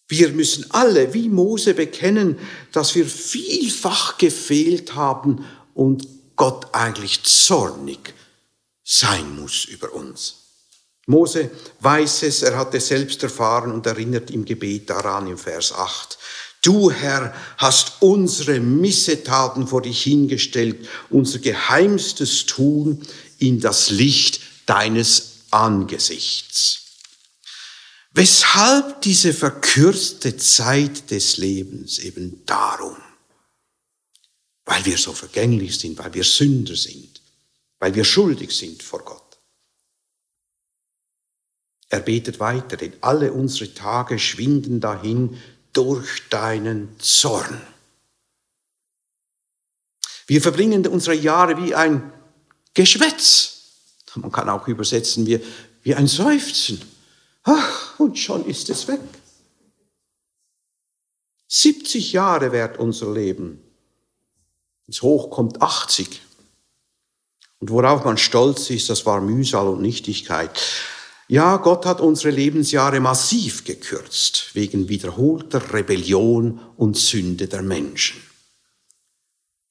Wir 0.08 0.30
müssen 0.30 0.70
alle 0.70 1.14
wie 1.14 1.30
Mose 1.30 1.74
bekennen, 1.74 2.38
dass 2.72 2.96
wir 2.96 3.06
vielfach 3.06 4.18
gefehlt 4.18 4.94
haben 4.94 5.44
und 5.74 6.08
Gott 6.36 6.68
eigentlich 6.74 7.24
zornig 7.24 8.14
sein 8.84 9.36
muss 9.40 9.66
über 9.66 9.94
uns. 9.94 10.36
Mose 11.08 11.50
weiß 11.80 12.24
es, 12.24 12.44
er 12.44 12.58
hat 12.58 12.74
es 12.76 12.88
selbst 12.88 13.24
erfahren 13.24 13.72
und 13.72 13.86
erinnert 13.88 14.30
im 14.32 14.46
Gebet 14.46 14.90
daran 14.90 15.28
im 15.28 15.38
Vers 15.38 15.74
8. 15.74 16.18
Du, 16.62 16.92
Herr, 16.92 17.34
hast 17.58 18.02
unsere 18.02 18.60
Missetaten 18.60 19.68
vor 19.68 19.82
dich 19.82 20.04
hingestellt, 20.04 20.88
unser 21.10 21.40
geheimstes 21.40 22.46
Tun 22.46 23.06
in 23.40 23.60
das 23.60 23.90
Licht 23.90 24.42
deines 24.68 25.40
Angesichts. 25.50 26.82
Weshalb 28.14 29.02
diese 29.02 29.34
verkürzte 29.34 30.38
Zeit 30.38 31.10
des 31.10 31.38
Lebens? 31.38 31.98
Eben 31.98 32.46
darum. 32.46 32.98
Weil 34.66 34.86
wir 34.86 34.98
so 34.98 35.14
vergänglich 35.14 35.80
sind, 35.80 35.98
weil 35.98 36.14
wir 36.14 36.24
Sünder 36.24 36.76
sind, 36.76 37.22
weil 37.80 37.96
wir 37.96 38.04
schuldig 38.04 38.56
sind 38.56 38.84
vor 38.84 39.04
Gott. 39.04 39.22
Er 41.90 42.02
betet 42.02 42.40
weiter, 42.40 42.78
denn 42.78 42.94
alle 43.02 43.34
unsere 43.34 43.74
Tage 43.74 44.20
schwinden 44.20 44.80
dahin 44.80 45.38
durch 45.74 46.30
deinen 46.30 47.00
Zorn. 47.00 47.62
Wir 50.28 50.42
verbringen 50.42 50.86
unsere 50.88 51.16
Jahre 51.16 51.58
wie 51.62 51.76
ein 51.76 52.12
Geschwätz. 52.74 53.64
Man 54.16 54.32
kann 54.32 54.50
auch 54.50 54.68
übersetzen 54.68 55.26
wie, 55.26 55.40
wie 55.84 55.96
ein 55.96 56.08
Seufzen. 56.08 56.82
Ach, 57.44 58.00
und 58.00 58.18
schon 58.18 58.46
ist 58.46 58.70
es 58.70 58.88
weg. 58.88 59.02
70 61.48 62.14
Jahre 62.14 62.52
währt 62.52 62.78
unser 62.78 63.12
Leben. 63.12 63.62
Ins 64.88 65.02
Hoch 65.02 65.30
kommt 65.30 65.62
80. 65.62 66.22
Und 67.60 67.70
worauf 67.70 68.06
man 68.06 68.18
stolz 68.18 68.70
ist, 68.70 68.90
das 68.90 69.06
war 69.06 69.22
Mühsal 69.22 69.68
und 69.68 69.82
Nichtigkeit. 69.82 70.58
Ja, 71.32 71.56
Gott 71.56 71.86
hat 71.86 72.02
unsere 72.02 72.30
Lebensjahre 72.30 73.00
massiv 73.00 73.64
gekürzt 73.64 74.50
wegen 74.52 74.90
wiederholter 74.90 75.74
Rebellion 75.74 76.60
und 76.76 76.98
Sünde 76.98 77.48
der 77.48 77.62
Menschen. 77.62 78.22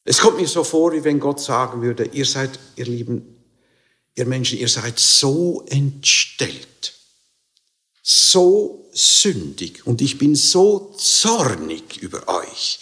Es 0.04 0.20
kommt 0.20 0.38
mir 0.38 0.48
so 0.48 0.64
vor, 0.64 0.94
wie 0.94 1.04
wenn 1.04 1.20
Gott 1.20 1.38
sagen 1.38 1.82
würde, 1.82 2.06
ihr 2.06 2.24
seid, 2.24 2.58
ihr 2.76 2.86
Lieben, 2.86 3.44
ihr 4.14 4.24
Menschen, 4.24 4.58
ihr 4.58 4.70
seid 4.70 4.98
so 4.98 5.66
entstellt, 5.68 6.94
so 8.02 8.88
sündig 8.94 9.86
und 9.86 10.00
ich 10.00 10.16
bin 10.16 10.34
so 10.36 10.94
zornig 10.96 11.98
über 11.98 12.26
euch. 12.26 12.80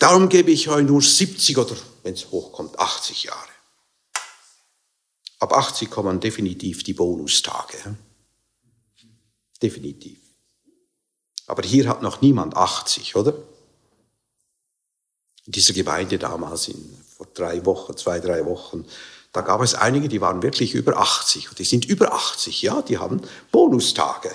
Darum 0.00 0.28
gebe 0.28 0.50
ich 0.50 0.68
euch 0.68 0.84
nur 0.84 1.00
70 1.00 1.56
oder, 1.58 1.76
wenn 2.02 2.14
es 2.14 2.28
hochkommt, 2.32 2.76
80 2.76 3.22
Jahre. 3.22 3.59
Ab 5.40 5.54
80 5.54 5.90
kommen 5.90 6.20
definitiv 6.20 6.84
die 6.84 6.92
Bonustage. 6.92 7.96
Definitiv. 9.62 10.18
Aber 11.46 11.62
hier 11.62 11.88
hat 11.88 12.02
noch 12.02 12.20
niemand 12.20 12.56
80, 12.56 13.16
oder? 13.16 13.34
In 15.46 15.52
dieser 15.52 15.72
Gemeinde 15.72 16.18
damals, 16.18 16.68
in, 16.68 16.96
vor 17.16 17.26
drei 17.34 17.64
Wochen, 17.64 17.96
zwei, 17.96 18.20
drei 18.20 18.44
Wochen, 18.44 18.86
da 19.32 19.40
gab 19.40 19.62
es 19.62 19.74
einige, 19.74 20.08
die 20.08 20.20
waren 20.20 20.42
wirklich 20.42 20.74
über 20.74 20.98
80. 20.98 21.48
Und 21.48 21.58
die 21.58 21.64
sind 21.64 21.86
über 21.86 22.12
80, 22.12 22.62
ja, 22.62 22.82
die 22.82 22.98
haben 22.98 23.22
Bonustage. 23.50 24.30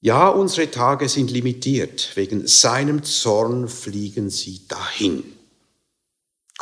Ja, 0.00 0.28
unsere 0.28 0.70
Tage 0.70 1.08
sind 1.08 1.30
limitiert. 1.30 2.16
Wegen 2.16 2.46
seinem 2.46 3.02
Zorn 3.02 3.68
fliegen 3.68 4.30
sie 4.30 4.66
dahin. 4.68 5.38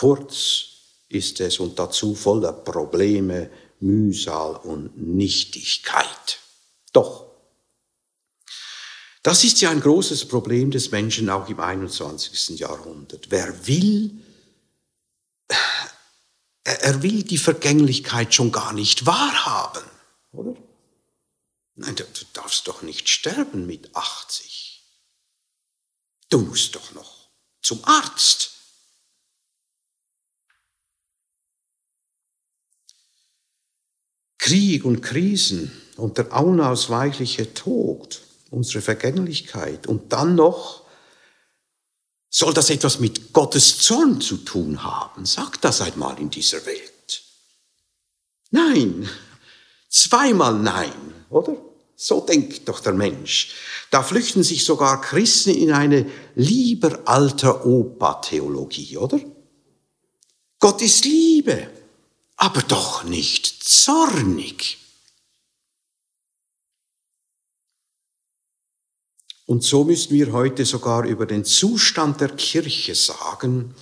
Kurz 0.00 0.64
ist 1.10 1.40
es 1.40 1.58
und 1.58 1.78
dazu 1.78 2.14
voller 2.14 2.54
Probleme, 2.54 3.50
Mühsal 3.80 4.56
und 4.56 4.96
Nichtigkeit. 4.96 6.38
Doch, 6.94 7.26
das 9.22 9.44
ist 9.44 9.60
ja 9.60 9.68
ein 9.68 9.82
großes 9.82 10.26
Problem 10.26 10.70
des 10.70 10.90
Menschen 10.90 11.28
auch 11.28 11.50
im 11.50 11.60
21. 11.60 12.58
Jahrhundert. 12.58 13.26
Wer 13.28 13.66
will, 13.66 14.12
er 16.64 17.02
will 17.02 17.22
die 17.22 17.36
Vergänglichkeit 17.36 18.32
schon 18.32 18.52
gar 18.52 18.72
nicht 18.72 19.04
wahrhaben, 19.04 19.84
oder? 20.32 20.56
Nein, 21.74 21.94
du 21.94 22.04
darfst 22.32 22.66
doch 22.66 22.80
nicht 22.80 23.06
sterben 23.10 23.66
mit 23.66 23.94
80. 23.94 24.82
Du 26.30 26.38
musst 26.38 26.74
doch 26.74 26.90
noch 26.92 27.28
zum 27.60 27.84
Arzt. 27.84 28.59
Krieg 34.40 34.86
und 34.86 35.02
Krisen 35.02 35.70
und 35.96 36.16
der 36.16 36.32
unausweichliche 36.32 37.52
Tod, 37.52 38.22
unsere 38.50 38.80
Vergänglichkeit 38.80 39.86
und 39.86 40.12
dann 40.14 40.34
noch, 40.34 40.82
soll 42.30 42.54
das 42.54 42.70
etwas 42.70 43.00
mit 43.00 43.34
Gottes 43.34 43.78
Zorn 43.78 44.20
zu 44.20 44.38
tun 44.38 44.82
haben? 44.82 45.26
Sag 45.26 45.60
das 45.60 45.82
einmal 45.82 46.18
in 46.18 46.30
dieser 46.30 46.64
Welt. 46.64 47.22
Nein, 48.50 49.08
zweimal 49.90 50.54
nein, 50.54 50.92
oder? 51.28 51.56
So 51.94 52.22
denkt 52.22 52.66
doch 52.66 52.80
der 52.80 52.94
Mensch. 52.94 53.54
Da 53.90 54.02
flüchten 54.02 54.42
sich 54.42 54.64
sogar 54.64 55.02
Christen 55.02 55.50
in 55.50 55.70
eine 55.70 56.10
lieber 56.34 57.00
alter 57.04 57.66
Opa-Theologie, 57.66 58.96
oder? 58.96 59.20
Gott 60.58 60.80
ist 60.80 61.04
Liebe 61.04 61.68
aber 62.40 62.62
doch 62.62 63.04
nicht 63.04 63.46
zornig. 63.62 64.78
Und 69.44 69.62
so 69.62 69.84
müssen 69.84 70.14
wir 70.14 70.32
heute 70.32 70.64
sogar 70.64 71.04
über 71.04 71.26
den 71.26 71.44
Zustand 71.44 72.18
der 72.22 72.30
Kirche 72.30 72.94
sagen, 72.94 73.74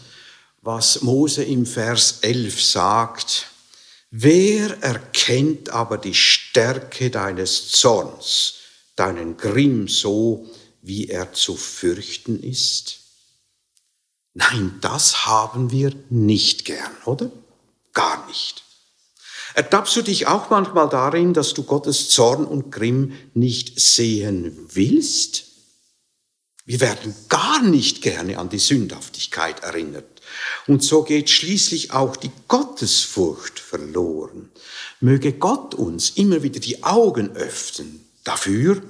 was 0.60 1.02
Mose 1.02 1.44
im 1.44 1.66
Vers 1.66 2.18
11 2.22 2.62
sagt, 2.62 3.46
Wer 4.10 4.82
erkennt 4.82 5.68
aber 5.68 5.96
die 5.98 6.14
Stärke 6.14 7.10
deines 7.10 7.68
Zorns, 7.68 8.54
deinen 8.96 9.36
Grimm 9.36 9.86
so, 9.86 10.50
wie 10.82 11.08
er 11.08 11.32
zu 11.32 11.56
fürchten 11.56 12.42
ist? 12.42 13.00
Nein, 14.34 14.78
das 14.80 15.26
haben 15.26 15.70
wir 15.70 15.92
nicht 16.08 16.64
gern, 16.64 16.96
oder? 17.04 17.30
Gar 17.98 18.28
nicht. 18.28 18.62
Ertappst 19.54 19.96
du 19.96 20.02
dich 20.02 20.28
auch 20.28 20.50
manchmal 20.50 20.88
darin, 20.88 21.34
dass 21.34 21.52
du 21.52 21.64
Gottes 21.64 22.10
Zorn 22.10 22.44
und 22.44 22.70
Grimm 22.70 23.14
nicht 23.34 23.80
sehen 23.80 24.56
willst? 24.72 25.46
Wir 26.64 26.80
werden 26.80 27.12
gar 27.28 27.60
nicht 27.60 28.00
gerne 28.00 28.38
an 28.38 28.50
die 28.50 28.60
Sündhaftigkeit 28.60 29.64
erinnert. 29.64 30.22
Und 30.68 30.84
so 30.84 31.02
geht 31.02 31.28
schließlich 31.28 31.90
auch 31.90 32.14
die 32.14 32.30
Gottesfurcht 32.46 33.58
verloren. 33.58 34.48
Möge 35.00 35.32
Gott 35.32 35.74
uns 35.74 36.10
immer 36.10 36.44
wieder 36.44 36.60
die 36.60 36.84
Augen 36.84 37.34
öffnen 37.34 38.06
dafür, 38.22 38.80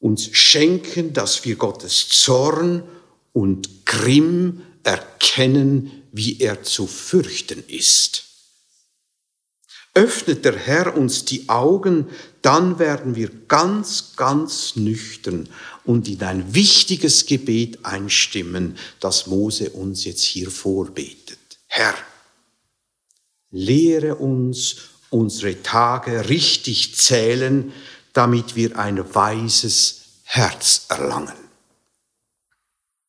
uns 0.00 0.34
schenken, 0.34 1.12
dass 1.12 1.44
wir 1.44 1.56
Gottes 1.56 2.08
Zorn 2.08 2.84
und 3.34 3.84
Grimm 3.84 4.62
erkennen, 4.82 6.03
wie 6.14 6.38
er 6.38 6.62
zu 6.62 6.86
fürchten 6.86 7.64
ist. 7.66 8.22
Öffnet 9.94 10.44
der 10.44 10.56
Herr 10.56 10.96
uns 10.96 11.24
die 11.24 11.48
Augen, 11.48 12.08
dann 12.40 12.78
werden 12.78 13.16
wir 13.16 13.30
ganz, 13.48 14.14
ganz 14.14 14.76
nüchtern 14.76 15.48
und 15.84 16.06
in 16.06 16.22
ein 16.22 16.54
wichtiges 16.54 17.26
Gebet 17.26 17.84
einstimmen, 17.84 18.78
das 19.00 19.26
Mose 19.26 19.70
uns 19.70 20.04
jetzt 20.04 20.22
hier 20.22 20.52
vorbetet. 20.52 21.38
Herr, 21.66 21.94
lehre 23.50 24.14
uns 24.14 24.76
unsere 25.10 25.62
Tage 25.62 26.28
richtig 26.28 26.94
zählen, 26.94 27.72
damit 28.12 28.54
wir 28.54 28.78
ein 28.78 29.14
weises 29.16 30.02
Herz 30.22 30.86
erlangen. 30.88 31.34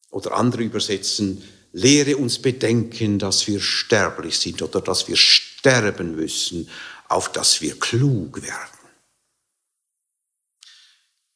Oder 0.09 0.35
andere 0.35 0.63
übersetzen, 0.63 1.43
lehre 1.75 2.15
uns 2.15 2.39
bedenken, 2.39 3.19
dass 3.19 3.47
wir 3.47 3.59
sterblich 3.59 4.39
sind 4.39 4.61
oder 4.61 4.79
dass 4.79 5.09
wir 5.09 5.17
sterben 5.17 6.15
müssen, 6.15 6.69
auf 7.09 7.31
dass 7.33 7.61
wir 7.61 7.77
klug 7.77 8.41
werden. 8.41 8.79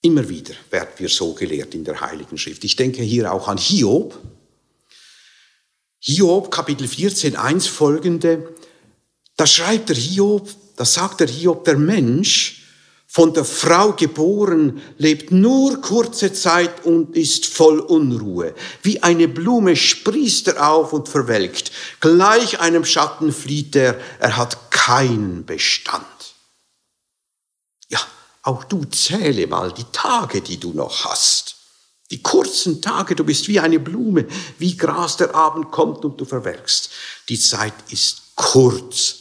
Immer 0.02 0.30
wieder 0.30 0.54
werden 0.70 0.92
wir 0.96 1.10
so 1.10 1.34
gelehrt 1.34 1.76
in 1.76 1.84
der 1.84 2.00
Heiligen 2.00 2.38
Schrift. 2.38 2.64
Ich 2.64 2.78
denke 2.78 3.04
hier 3.04 3.34
auch 3.34 3.50
an 3.50 3.58
Hiob. 3.58 4.18
Hiob, 6.00 6.50
Kapitel 6.52 6.88
14, 6.88 7.36
1 7.36 7.68
folgende. 7.68 8.56
Da 9.36 9.46
schreibt 9.46 9.90
der 9.90 9.98
Hiob, 9.98 10.50
da 10.78 10.86
sagt 10.86 11.20
der 11.20 11.28
Hiob, 11.28 11.66
der 11.66 11.78
Mensch 11.78 12.59
von 13.12 13.34
der 13.34 13.44
Frau 13.44 13.94
geboren, 13.94 14.84
lebt 15.00 15.32
nur 15.32 15.82
kurze 15.82 16.32
Zeit 16.32 16.86
und 16.86 17.16
ist 17.16 17.48
voll 17.48 17.80
Unruhe. 17.80 18.54
Wie 18.84 19.02
eine 19.02 19.28
Blume 19.28 19.76
sprießt 19.76 20.50
er 20.50 20.70
auf 20.70 20.94
und 20.94 21.10
verwelkt. 21.10 21.72
Gleich 22.02 22.60
einem 22.60 22.86
Schatten 22.86 23.34
flieht 23.34 23.76
er, 23.76 24.00
er 24.20 24.38
hat 24.38 24.70
keinen 24.70 25.44
Bestand. 25.44 26.06
Ja, 27.90 28.00
auch 28.44 28.64
du 28.64 28.86
zähle 28.86 29.48
mal 29.48 29.72
die 29.72 29.92
Tage, 29.92 30.42
die 30.42 30.60
du 30.60 30.74
noch 30.74 31.06
hast. 31.06 31.56
Die 32.12 32.22
kurzen 32.22 32.80
Tage, 32.80 33.16
du 33.16 33.24
bist 33.24 33.48
wie 33.48 33.60
eine 33.60 33.80
Blume, 33.80 34.28
wie 34.60 34.78
Gras 34.78 35.18
der 35.18 35.34
Abend 35.34 35.72
kommt 35.72 36.06
und 36.06 36.22
du 36.22 36.26
verwelkst. 36.26 36.92
Die 37.28 37.40
Zeit 37.40 37.74
ist 37.90 38.36
kurz. 38.36 39.16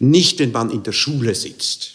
Nicht, 0.00 0.40
wenn 0.40 0.50
man 0.50 0.70
in 0.70 0.82
der 0.82 0.92
Schule 0.92 1.36
sitzt 1.36 1.93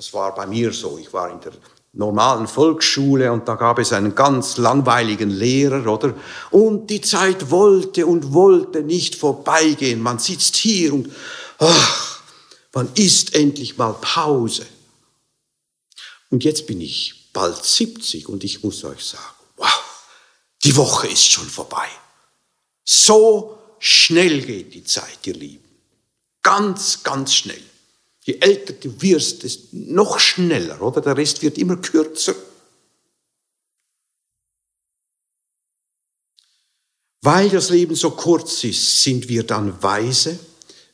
das 0.00 0.14
war 0.14 0.34
bei 0.34 0.46
mir 0.46 0.72
so. 0.72 0.96
Ich 0.96 1.12
war 1.12 1.30
in 1.30 1.42
der 1.42 1.52
normalen 1.92 2.48
Volksschule 2.48 3.30
und 3.30 3.46
da 3.46 3.54
gab 3.54 3.78
es 3.78 3.92
einen 3.92 4.14
ganz 4.14 4.56
langweiligen 4.56 5.28
Lehrer, 5.28 5.86
oder? 5.92 6.14
Und 6.50 6.86
die 6.86 7.02
Zeit 7.02 7.50
wollte 7.50 8.06
und 8.06 8.32
wollte 8.32 8.82
nicht 8.82 9.14
vorbeigehen. 9.14 10.00
Man 10.00 10.18
sitzt 10.18 10.56
hier 10.56 10.94
und 10.94 11.10
ach, 11.58 12.22
wann 12.72 12.88
ist 12.94 13.34
endlich 13.34 13.76
mal 13.76 13.92
Pause? 13.92 14.64
Und 16.30 16.44
jetzt 16.44 16.66
bin 16.66 16.80
ich 16.80 17.28
bald 17.34 17.62
70 17.62 18.26
und 18.26 18.42
ich 18.42 18.62
muss 18.62 18.82
euch 18.84 19.04
sagen, 19.04 19.34
wow, 19.58 19.84
die 20.64 20.76
Woche 20.76 21.08
ist 21.08 21.30
schon 21.30 21.46
vorbei. 21.46 21.88
So 22.84 23.58
schnell 23.78 24.40
geht 24.40 24.72
die 24.72 24.84
Zeit, 24.84 25.26
ihr 25.26 25.34
Lieben. 25.34 25.68
Ganz, 26.40 27.02
ganz 27.02 27.34
schnell. 27.34 27.69
Je 28.22 28.38
älter 28.40 28.74
du 28.74 29.00
wirst, 29.00 29.44
ist 29.44 29.72
noch 29.72 30.18
schneller, 30.18 30.80
oder? 30.82 31.00
Der 31.00 31.16
Rest 31.16 31.42
wird 31.42 31.58
immer 31.58 31.76
kürzer. 31.76 32.34
Weil 37.22 37.50
das 37.50 37.70
Leben 37.70 37.94
so 37.94 38.10
kurz 38.12 38.64
ist, 38.64 39.02
sind 39.02 39.28
wir 39.28 39.42
dann 39.44 39.82
weise, 39.82 40.38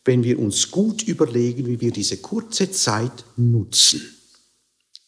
wenn 0.04 0.24
wir 0.24 0.38
uns 0.38 0.70
gut 0.70 1.02
überlegen, 1.02 1.66
wie 1.66 1.80
wir 1.80 1.92
diese 1.92 2.18
kurze 2.18 2.70
Zeit 2.70 3.24
nutzen. 3.36 4.12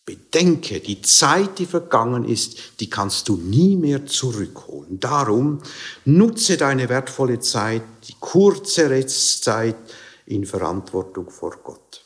Bedenke, 0.05 0.81
die 0.81 1.03
Zeit, 1.03 1.59
die 1.59 1.67
vergangen 1.67 2.25
ist, 2.25 2.81
die 2.81 2.89
kannst 2.89 3.29
du 3.29 3.37
nie 3.37 3.77
mehr 3.77 4.07
zurückholen. 4.07 4.99
Darum 4.99 5.61
nutze 6.05 6.57
deine 6.57 6.89
wertvolle 6.89 7.41
Zeit, 7.41 7.83
die 8.09 8.15
kurze 8.19 8.89
Restzeit 8.89 9.77
in 10.25 10.47
Verantwortung 10.47 11.29
vor 11.31 11.59
Gott. 11.63 11.98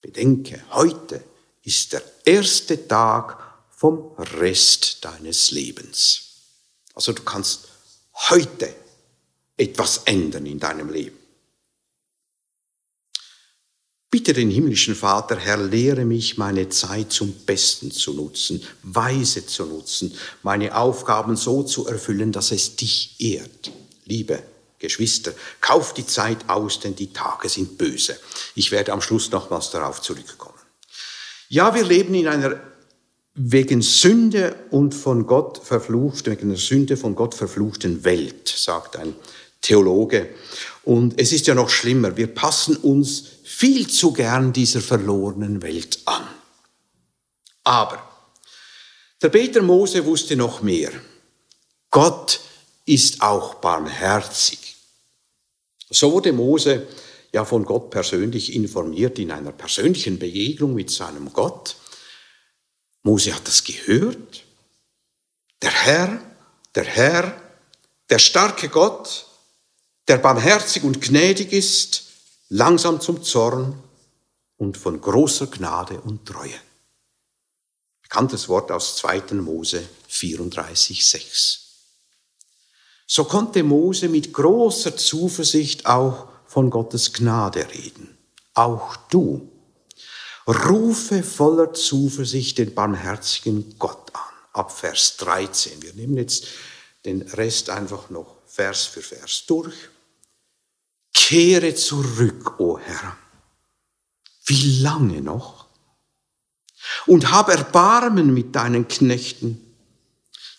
Bedenke, 0.00 0.62
heute 0.70 1.22
ist 1.62 1.92
der 1.92 2.02
erste 2.24 2.88
Tag 2.88 3.38
vom 3.70 4.12
Rest 4.16 5.04
deines 5.04 5.50
Lebens. 5.50 6.22
Also 6.94 7.12
du 7.12 7.22
kannst 7.22 7.68
heute 8.30 8.74
etwas 9.56 9.98
ändern 10.04 10.46
in 10.46 10.58
deinem 10.58 10.90
Leben. 10.90 11.16
Bitte 14.10 14.32
den 14.32 14.50
himmlischen 14.50 14.96
Vater, 14.96 15.36
Herr, 15.36 15.56
lehre 15.56 16.04
mich, 16.04 16.36
meine 16.36 16.68
Zeit 16.68 17.12
zum 17.12 17.32
Besten 17.32 17.92
zu 17.92 18.12
nutzen, 18.12 18.60
weise 18.82 19.46
zu 19.46 19.66
nutzen, 19.66 20.12
meine 20.42 20.76
Aufgaben 20.76 21.36
so 21.36 21.62
zu 21.62 21.86
erfüllen, 21.86 22.32
dass 22.32 22.50
es 22.50 22.74
dich 22.74 23.20
ehrt. 23.20 23.70
Liebe 24.06 24.42
Geschwister, 24.80 25.32
kauft 25.60 25.98
die 25.98 26.06
Zeit 26.06 26.48
aus, 26.48 26.80
denn 26.80 26.96
die 26.96 27.12
Tage 27.12 27.48
sind 27.48 27.78
böse. 27.78 28.18
Ich 28.56 28.72
werde 28.72 28.92
am 28.92 29.00
Schluss 29.00 29.30
nochmals 29.30 29.70
darauf 29.70 30.02
zurückkommen. 30.02 30.58
Ja, 31.48 31.74
wir 31.74 31.84
leben 31.84 32.14
in 32.14 32.26
einer 32.26 32.60
wegen 33.34 33.82
Sünde 33.82 34.56
und 34.70 34.94
von 34.94 35.26
Gott 35.26 35.60
verflucht, 35.62 36.26
wegen 36.26 36.48
der 36.48 36.58
Sünde 36.58 36.96
von 36.96 37.14
Gott 37.14 37.34
verfluchten 37.34 38.04
Welt, 38.04 38.48
sagt 38.48 38.96
ein 38.96 39.14
Theologe. 39.60 40.30
Und 40.82 41.20
es 41.20 41.32
ist 41.32 41.46
ja 41.46 41.54
noch 41.54 41.70
schlimmer, 41.70 42.16
wir 42.16 42.26
passen 42.28 42.76
uns 42.76 43.24
viel 43.44 43.88
zu 43.88 44.12
gern 44.12 44.52
dieser 44.52 44.80
verlorenen 44.80 45.62
Welt 45.62 46.00
an. 46.06 46.26
Aber 47.64 48.02
der 49.22 49.28
Peter 49.28 49.62
Mose 49.62 50.04
wusste 50.04 50.34
noch 50.34 50.62
mehr. 50.62 50.90
Gott 51.90 52.40
ist 52.86 53.20
auch 53.20 53.56
barmherzig. 53.56 54.69
So 55.90 56.12
wurde 56.12 56.32
Mose 56.32 56.86
ja 57.32 57.44
von 57.44 57.64
Gott 57.64 57.90
persönlich 57.90 58.54
informiert 58.54 59.18
in 59.18 59.32
einer 59.32 59.52
persönlichen 59.52 60.18
Begegnung 60.18 60.74
mit 60.74 60.90
seinem 60.90 61.32
Gott. 61.32 61.76
Mose 63.02 63.34
hat 63.34 63.46
das 63.46 63.64
gehört. 63.64 64.44
Der 65.60 65.72
Herr, 65.72 66.20
der 66.74 66.84
Herr, 66.84 67.42
der 68.08 68.18
starke 68.18 68.68
Gott, 68.68 69.26
der 70.08 70.18
barmherzig 70.18 70.84
und 70.84 71.00
gnädig 71.00 71.52
ist, 71.52 72.04
langsam 72.48 73.00
zum 73.00 73.22
Zorn 73.22 73.82
und 74.56 74.76
von 74.76 75.00
großer 75.00 75.48
Gnade 75.48 76.00
und 76.00 76.26
Treue. 76.26 76.58
Bekanntes 78.02 78.48
Wort 78.48 78.70
aus 78.72 78.96
2. 78.96 79.34
Mose 79.34 79.88
34, 80.08 81.06
6. 81.06 81.69
So 83.12 83.24
konnte 83.24 83.64
Mose 83.64 84.08
mit 84.08 84.32
großer 84.32 84.96
Zuversicht 84.96 85.84
auch 85.84 86.28
von 86.46 86.70
Gottes 86.70 87.12
Gnade 87.12 87.68
reden. 87.68 88.16
Auch 88.54 88.94
du. 89.10 89.50
Rufe 90.46 91.24
voller 91.24 91.74
Zuversicht 91.74 92.58
den 92.58 92.72
barmherzigen 92.72 93.76
Gott 93.80 94.14
an. 94.14 94.20
Ab 94.52 94.70
Vers 94.70 95.16
13. 95.16 95.82
Wir 95.82 95.92
nehmen 95.94 96.18
jetzt 96.18 96.46
den 97.04 97.22
Rest 97.22 97.68
einfach 97.68 98.10
noch 98.10 98.36
Vers 98.46 98.84
für 98.84 99.02
Vers 99.02 99.42
durch. 99.48 99.74
Kehre 101.12 101.74
zurück, 101.74 102.60
o 102.60 102.74
oh 102.74 102.78
Herr. 102.78 103.16
Wie 104.46 104.82
lange 104.82 105.20
noch? 105.20 105.66
Und 107.06 107.32
hab 107.32 107.48
Erbarmen 107.48 108.32
mit 108.32 108.54
deinen 108.54 108.86
Knechten 108.86 109.69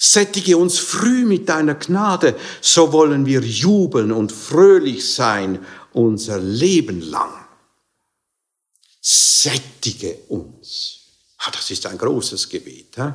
Sättige 0.04 0.58
uns 0.58 0.80
früh 0.80 1.26
mit 1.26 1.48
deiner 1.48 1.76
Gnade, 1.76 2.36
so 2.60 2.92
wollen 2.92 3.28
wir 3.28 3.42
jubeln 3.42 4.12
und 4.12 4.32
fröhlich 4.32 5.14
sein 5.14 5.64
unser 5.94 6.40
Leben 6.40 7.02
lang. 7.02 7.32
Sättige 9.00 10.16
uns. 10.30 11.02
Ah, 11.38 11.52
das 11.52 11.70
ist 11.70 11.86
ein 11.86 12.00
großes 12.00 12.50
Gebet. 12.50 12.96
He? 12.96 13.14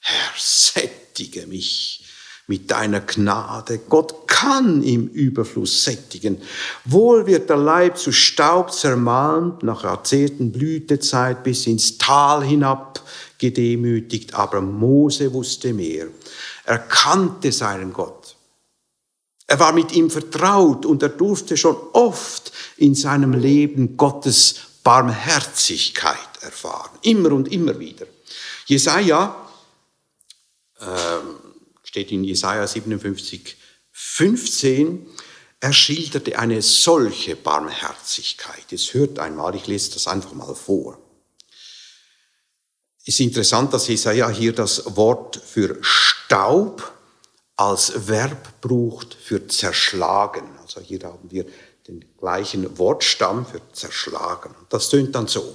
Herr, 0.00 0.32
sättige 0.38 1.46
mich 1.46 2.03
mit 2.46 2.70
deiner 2.70 3.00
Gnade. 3.00 3.80
Gott 3.88 4.28
kann 4.28 4.82
im 4.82 5.08
Überfluss 5.08 5.84
sättigen. 5.84 6.42
Wohl 6.84 7.26
wird 7.26 7.48
der 7.48 7.56
Leib 7.56 7.96
zu 7.96 8.12
Staub 8.12 8.72
zermalmt, 8.72 9.62
nach 9.62 9.84
Jahrzehnten 9.84 10.52
Blütezeit 10.52 11.42
bis 11.42 11.66
ins 11.66 11.98
Tal 11.98 12.44
hinab 12.44 13.00
gedemütigt, 13.38 14.34
aber 14.34 14.60
Mose 14.60 15.32
wusste 15.32 15.72
mehr. 15.72 16.06
Er 16.64 16.78
kannte 16.78 17.52
seinen 17.52 17.92
Gott. 17.92 18.36
Er 19.46 19.60
war 19.60 19.72
mit 19.72 19.92
ihm 19.92 20.10
vertraut 20.10 20.86
und 20.86 21.02
er 21.02 21.10
durfte 21.10 21.56
schon 21.56 21.76
oft 21.92 22.52
in 22.76 22.94
seinem 22.94 23.34
Leben 23.34 23.96
Gottes 23.96 24.56
Barmherzigkeit 24.82 26.16
erfahren. 26.40 26.90
Immer 27.02 27.32
und 27.32 27.52
immer 27.52 27.78
wieder. 27.78 28.06
Jesaja, 28.66 29.36
ähm, 30.80 31.43
steht 31.94 32.10
in 32.10 32.24
Jesaja 32.24 32.66
57, 32.66 33.56
15, 33.92 35.06
er 35.60 35.72
schilderte 35.72 36.36
eine 36.36 36.60
solche 36.60 37.36
Barmherzigkeit. 37.36 38.72
Es 38.72 38.94
hört 38.94 39.20
einmal, 39.20 39.54
ich 39.54 39.68
lese 39.68 39.92
das 39.92 40.08
einfach 40.08 40.32
mal 40.32 40.56
vor. 40.56 40.98
Es 42.98 43.14
ist 43.14 43.20
interessant, 43.20 43.72
dass 43.72 43.86
Jesaja 43.86 44.28
hier 44.28 44.52
das 44.52 44.96
Wort 44.96 45.36
für 45.36 45.78
Staub 45.82 46.92
als 47.54 48.08
Verb 48.08 48.60
braucht 48.60 49.14
für 49.14 49.46
zerschlagen. 49.46 50.48
Also 50.62 50.80
hier 50.80 50.98
haben 51.04 51.30
wir 51.30 51.46
den 51.86 52.04
gleichen 52.18 52.76
Wortstamm 52.76 53.46
für 53.46 53.60
zerschlagen. 53.72 54.52
Das 54.68 54.88
tönt 54.88 55.14
dann 55.14 55.28
so. 55.28 55.54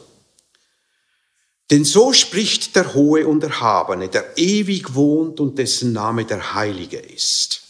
Denn 1.72 1.86
so 1.86 2.14
spricht 2.14 2.76
der 2.76 2.94
Hohe 2.96 3.28
und 3.28 3.44
Erhabene, 3.44 4.10
der 4.10 4.38
ewig 4.38 4.96
wohnt 4.96 5.40
und 5.40 5.60
dessen 5.60 5.94
Name 5.94 6.26
der 6.26 6.54
Heilige 6.56 6.98
ist. 6.98 7.62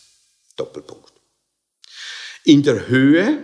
Doppelpunkt. 0.55 1.11
In 2.45 2.63
der 2.63 2.87
Höhe 2.87 3.43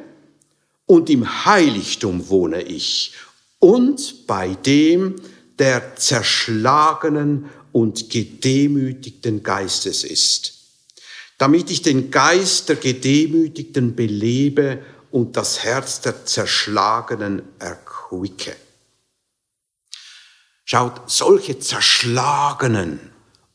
und 0.85 1.09
im 1.09 1.45
Heiligtum 1.45 2.29
wohne 2.29 2.61
ich 2.61 3.13
und 3.59 4.27
bei 4.27 4.53
dem, 4.53 5.15
der 5.57 5.95
zerschlagenen 5.95 7.49
und 7.71 8.09
gedemütigten 8.09 9.43
Geistes 9.43 10.03
ist, 10.03 10.53
damit 11.37 11.69
ich 11.71 11.81
den 11.81 12.11
Geist 12.11 12.69
der 12.69 12.75
Gedemütigten 12.77 13.95
belebe 13.95 14.79
und 15.11 15.35
das 15.37 15.63
Herz 15.63 16.01
der 16.01 16.25
Zerschlagenen 16.25 17.41
erquicke. 17.59 18.55
Schaut, 20.65 21.09
solche 21.09 21.59
zerschlagenen 21.59 22.99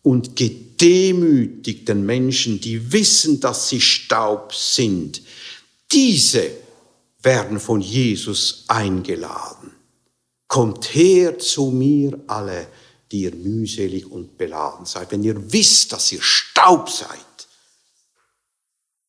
und 0.03 0.37
gedemütigten 0.37 2.07
Menschen, 2.07 2.61
die 2.61 2.93
wissen, 2.93 3.41
dass 3.41 3.69
sie 3.69 3.81
Staub 3.81 4.55
sind, 4.55 5.21
diese 5.91 6.53
werden 7.23 7.59
von 7.59 7.81
Jesus 7.81 8.65
eingeladen. 8.69 9.73
Kommt 10.47 10.95
her 10.95 11.39
zu 11.39 11.67
mir 11.67 12.19
alle, 12.29 12.69
die 13.11 13.23
ihr 13.23 13.35
mühselig 13.35 14.07
und 14.07 14.39
beladen 14.39 14.87
seid. 14.87 15.11
Wenn 15.11 15.25
ihr 15.25 15.53
wisst, 15.53 15.93
dass 15.93 16.13
ihr 16.13 16.23
Staub 16.23 16.89
seid, 16.89 17.19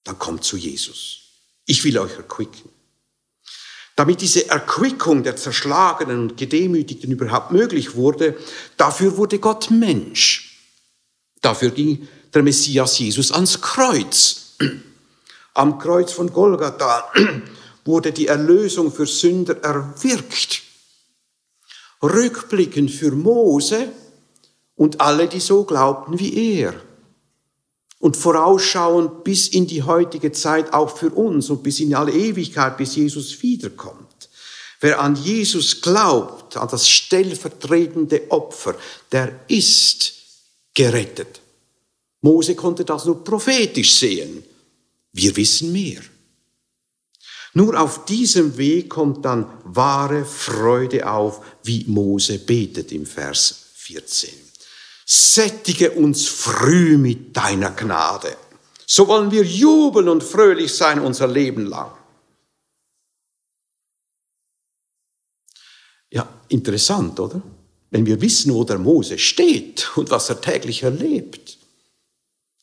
dann 0.04 0.18
kommt 0.18 0.44
zu 0.44 0.58
Jesus. 0.58 1.20
Ich 1.68 1.84
will 1.84 2.00
euch 2.00 2.18
erquicken. 2.18 2.71
Damit 3.96 4.22
diese 4.22 4.50
Erquickung 4.50 5.24
der 5.24 5.36
Zerschlagenen 5.36 6.22
und 6.22 6.38
Gedemütigten 6.38 7.12
überhaupt 7.12 7.52
möglich 7.52 7.96
wurde, 7.96 8.38
dafür 8.78 9.18
wurde 9.18 9.40
Gott 9.40 9.70
Mensch. 9.70 10.60
Dafür 11.42 11.72
ging 11.72 12.08
der 12.34 12.44
Messias 12.44 12.98
Jesus 13.00 13.32
ans 13.32 13.62
Kreuz. 13.62 14.56
Am 15.54 15.80
Kreuz 15.80 16.14
von 16.14 16.32
Golgatha 16.32 17.12
wurde 17.86 18.12
die 18.12 18.28
Erlösung 18.28 18.92
für 18.92 19.06
Sünder 19.06 19.62
erwirkt. 19.62 20.62
Rückblickend 22.02 22.92
für 22.92 23.12
Mose 23.12 23.92
und 24.76 25.02
alle, 25.02 25.28
die 25.28 25.40
so 25.40 25.66
glaubten 25.66 26.18
wie 26.18 26.58
er 26.60 26.74
und 28.02 28.18
vorausschauend 28.18 29.24
bis 29.24 29.48
in 29.48 29.68
die 29.68 29.84
heutige 29.84 30.32
Zeit 30.32 30.74
auch 30.74 30.98
für 30.98 31.12
uns 31.12 31.50
und 31.50 31.64
bis 31.64 31.80
in 31.80 31.96
alle 31.96 32.12
Ewigkeit, 32.12 32.76
bis 32.76 32.96
Jesus 32.96 33.42
wiederkommt. 33.42 34.08
Wer 34.80 35.00
an 35.00 35.16
Jesus 35.16 35.82
glaubt, 35.82 36.58
an 36.58 36.68
das 36.68 36.90
stellvertretende 36.90 38.30
Opfer, 38.30 38.76
der 39.12 39.42
ist 39.48 40.14
gerettet. 40.74 41.42
Mose 42.22 42.56
konnte 42.56 42.84
das 42.84 43.06
nur 43.06 43.24
prophetisch 43.24 43.94
sehen. 43.94 44.44
Wir 45.14 45.36
wissen 45.36 45.72
mehr. 45.72 46.02
Nur 47.54 47.80
auf 47.80 48.06
diesem 48.06 48.58
Weg 48.58 48.90
kommt 48.90 49.26
dann 49.26 49.46
wahre 49.64 50.26
Freude 50.26 51.08
auf, 51.08 51.42
wie 51.64 51.84
Mose 51.86 52.40
betet 52.40 52.92
im 52.92 53.06
Vers 53.06 53.66
14 53.76 54.51
sättige 55.06 55.92
uns 55.92 56.28
früh 56.28 56.98
mit 56.98 57.36
deiner 57.36 57.72
Gnade. 57.72 58.36
So 58.86 59.08
wollen 59.08 59.32
wir 59.32 59.44
jubeln 59.44 60.10
und 60.10 60.24
fröhlich 60.24 60.74
sein 60.74 61.00
unser 61.00 61.28
Leben 61.28 61.66
lang. 61.66 61.92
Ja, 66.10 66.28
interessant, 66.50 67.20
oder? 67.20 67.42
Wenn 67.90 68.06
wir 68.06 68.20
wissen, 68.22 68.54
wo 68.54 68.64
der 68.64 68.78
Mose 68.78 69.18
steht 69.18 69.90
und 69.96 70.12
was 70.12 70.30
er 70.30 70.42
täglich 70.42 70.84
erlebt. 70.84 71.58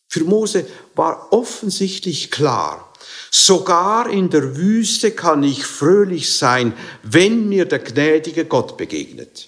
Für 0.09 0.25
Mose 0.25 0.67
war 0.95 1.33
offensichtlich 1.33 2.31
klar, 2.31 2.93
sogar 3.31 4.09
in 4.09 4.31
der 4.31 4.57
Wüste 4.57 5.11
kann 5.11 5.43
ich 5.43 5.65
fröhlich 5.65 6.33
sein, 6.33 6.73
wenn 7.03 7.49
mir 7.49 7.67
der 7.67 7.81
gnädige 7.81 8.47
Gott 8.47 8.77
begegnet. 8.77 9.48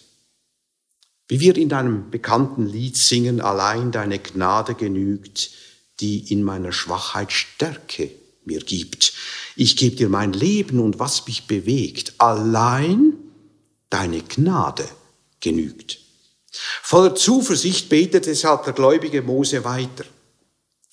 Wie 1.31 1.39
wir 1.39 1.57
in 1.57 1.73
einem 1.73 2.11
bekannten 2.11 2.67
Lied 2.67 2.97
singen, 2.97 3.41
allein 3.41 3.93
deine 3.93 4.19
Gnade 4.19 4.75
genügt, 4.75 5.53
die 6.01 6.33
in 6.33 6.43
meiner 6.43 6.73
Schwachheit 6.73 7.31
Stärke 7.31 8.11
mir 8.45 8.59
gibt. 8.59 9.13
Ich 9.55 9.77
gebe 9.77 9.95
dir 9.95 10.09
mein 10.09 10.33
Leben 10.33 10.81
und 10.81 10.99
was 10.99 11.29
mich 11.29 11.47
bewegt. 11.47 12.15
Allein 12.19 13.13
deine 13.91 14.23
Gnade 14.23 14.89
genügt. 15.39 16.01
Voller 16.83 17.15
Zuversicht 17.15 17.89
betet 17.89 18.27
deshalb 18.27 18.65
der 18.65 18.73
gläubige 18.73 19.23
Mose 19.23 19.63
weiter. 19.63 20.05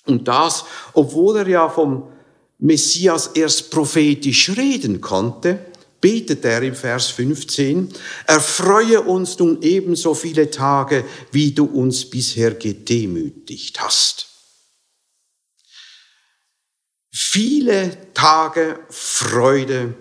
Und 0.06 0.28
das, 0.28 0.66
obwohl 0.94 1.38
er 1.38 1.48
ja 1.48 1.68
vom 1.68 2.12
Messias 2.60 3.32
erst 3.34 3.72
prophetisch 3.72 4.56
reden 4.56 5.02
konnte, 5.02 5.66
betet 6.02 6.46
er 6.46 6.62
im 6.62 6.76
Vers 6.76 7.08
15, 7.08 7.94
erfreue 8.26 9.02
uns 9.02 9.38
nun 9.40 9.62
ebenso 9.62 10.14
viele 10.14 10.52
Tage, 10.52 11.06
wie 11.32 11.52
du 11.52 11.66
uns 11.66 12.10
bisher 12.10 12.54
gedemütigt 12.54 13.80
hast. 13.80 14.28
Viele 17.12 18.14
Tage 18.14 18.80
Freude 18.90 19.96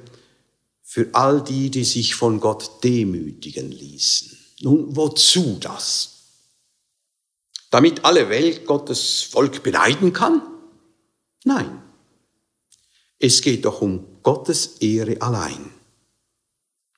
für 0.82 1.09
all 1.12 1.42
die, 1.42 1.70
die 1.70 1.85
sich 1.85 2.14
von 2.14 2.40
Gott 2.40 2.85
demütigen 2.85 3.70
ließen. 3.70 4.38
Nun, 4.61 4.96
wozu 4.96 5.59
das? 5.61 6.12
Damit 7.70 8.04
alle 8.04 8.28
Welt 8.28 8.66
Gottes 8.66 9.22
Volk 9.22 9.62
beneiden 9.62 10.12
kann? 10.12 10.42
Nein. 11.44 11.82
Es 13.18 13.42
geht 13.42 13.64
doch 13.64 13.80
um 13.80 14.22
Gottes 14.22 14.78
Ehre 14.80 15.20
allein. 15.20 15.76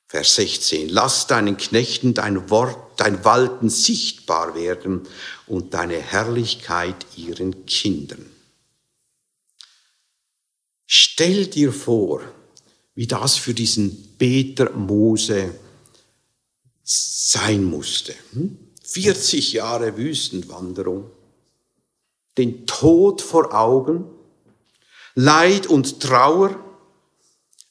Vers 0.09 0.35
16. 0.37 0.89
Lass 0.89 1.27
deinen 1.27 1.55
Knechten 1.55 2.15
dein 2.15 2.49
Wort, 2.49 2.99
dein 2.99 3.23
Walten 3.23 3.69
sichtbar 3.69 4.55
werden 4.55 5.07
und 5.45 5.75
deine 5.75 6.01
Herrlichkeit 6.01 6.95
ihren 7.15 7.67
Kindern. 7.67 8.25
Stell 10.87 11.45
dir 11.45 11.71
vor, 11.71 12.23
wie 12.95 13.05
das 13.05 13.37
für 13.37 13.53
diesen 13.53 14.17
Peter 14.17 14.71
Mose 14.71 15.53
sein 16.83 17.63
musste. 17.63 18.15
40 18.83 19.45
hm? 19.45 19.55
Jahre 19.55 19.95
Wüstenwanderung, 19.95 21.11
den 22.35 22.65
Tod 22.65 23.21
vor 23.21 23.53
Augen, 23.53 24.05
Leid 25.13 25.67
und 25.67 25.99
Trauer. 25.99 26.59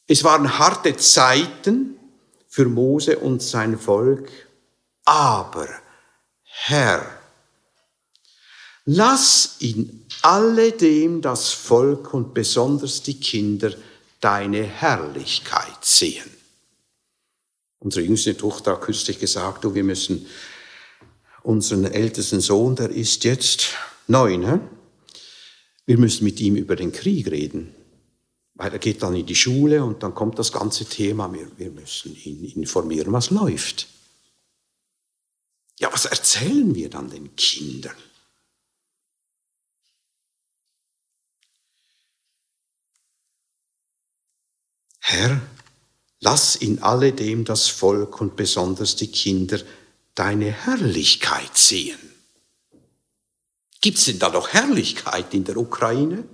Es 0.07 0.22
waren 0.22 0.57
harte 0.61 0.96
Zeiten, 0.96 1.97
für 2.48 2.66
Mose 2.66 3.18
und 3.18 3.42
sein 3.42 3.78
Volk. 3.78 4.30
Aber, 5.04 5.68
Herr, 6.42 7.18
Lass 8.90 9.56
in 9.58 10.06
alledem 10.22 11.20
das 11.20 11.52
Volk 11.52 12.14
und 12.14 12.32
besonders 12.32 13.02
die 13.02 13.20
Kinder 13.20 13.74
deine 14.18 14.62
Herrlichkeit 14.62 15.84
sehen. 15.84 16.30
Unsere 17.80 18.06
jüngste 18.06 18.34
Tochter 18.34 18.72
hat 18.72 18.80
kürzlich 18.80 19.18
gesagt, 19.18 19.64
du, 19.64 19.74
wir 19.74 19.84
müssen 19.84 20.26
unseren 21.42 21.84
ältesten 21.84 22.40
Sohn, 22.40 22.76
der 22.76 22.88
ist 22.88 23.24
jetzt 23.24 23.74
neun, 24.06 24.50
he? 24.50 24.58
wir 25.84 25.98
müssen 25.98 26.24
mit 26.24 26.40
ihm 26.40 26.56
über 26.56 26.74
den 26.74 26.90
Krieg 26.90 27.30
reden. 27.30 27.74
Weil 28.59 28.73
er 28.73 28.81
geht 28.81 29.05
dann 29.05 29.14
in 29.14 29.25
die 29.25 29.37
Schule 29.37 29.85
und 29.85 30.03
dann 30.03 30.16
kommt 30.16 30.37
das 30.40 30.51
ganze 30.51 30.85
Thema, 30.85 31.33
wir, 31.33 31.49
wir 31.57 31.71
müssen 31.71 32.14
ihn 32.16 32.44
informieren, 32.44 33.12
was 33.12 33.31
läuft. 33.31 33.87
Ja, 35.79 35.92
was 35.92 36.07
erzählen 36.07 36.75
wir 36.75 36.90
dann 36.90 37.09
den 37.09 37.37
Kindern? 37.37 37.94
Herr, 44.99 45.40
lass 46.18 46.57
in 46.57 46.83
alledem 46.83 47.44
das 47.44 47.68
Volk 47.68 48.21
und 48.21 48.35
besonders 48.35 48.97
die 48.97 49.12
Kinder 49.12 49.61
deine 50.16 50.51
Herrlichkeit 50.51 51.57
sehen. 51.57 51.99
Gibt 53.81 53.99
es 53.99 54.07
denn 54.07 54.18
da 54.18 54.31
noch 54.31 54.49
Herrlichkeit 54.49 55.33
in 55.33 55.44
der 55.44 55.59
Ukraine? 55.59 56.25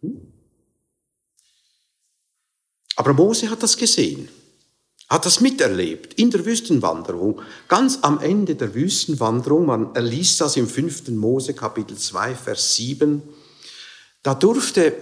Hm? 0.00 0.32
Aber 2.96 3.12
Mose 3.12 3.50
hat 3.50 3.62
das 3.62 3.76
gesehen, 3.76 4.28
hat 5.08 5.24
das 5.24 5.40
miterlebt 5.40 6.14
in 6.14 6.30
der 6.30 6.44
Wüstenwanderung. 6.44 7.40
Ganz 7.68 7.98
am 8.02 8.20
Ende 8.20 8.56
der 8.56 8.74
Wüstenwanderung, 8.74 9.66
man 9.66 9.94
erliest 9.94 10.40
das 10.40 10.56
im 10.56 10.66
5. 10.66 11.08
Mose 11.08 11.54
Kapitel 11.54 11.96
2, 11.96 12.34
Vers 12.34 12.74
7, 12.76 13.22
da 14.22 14.34
durfte 14.34 14.92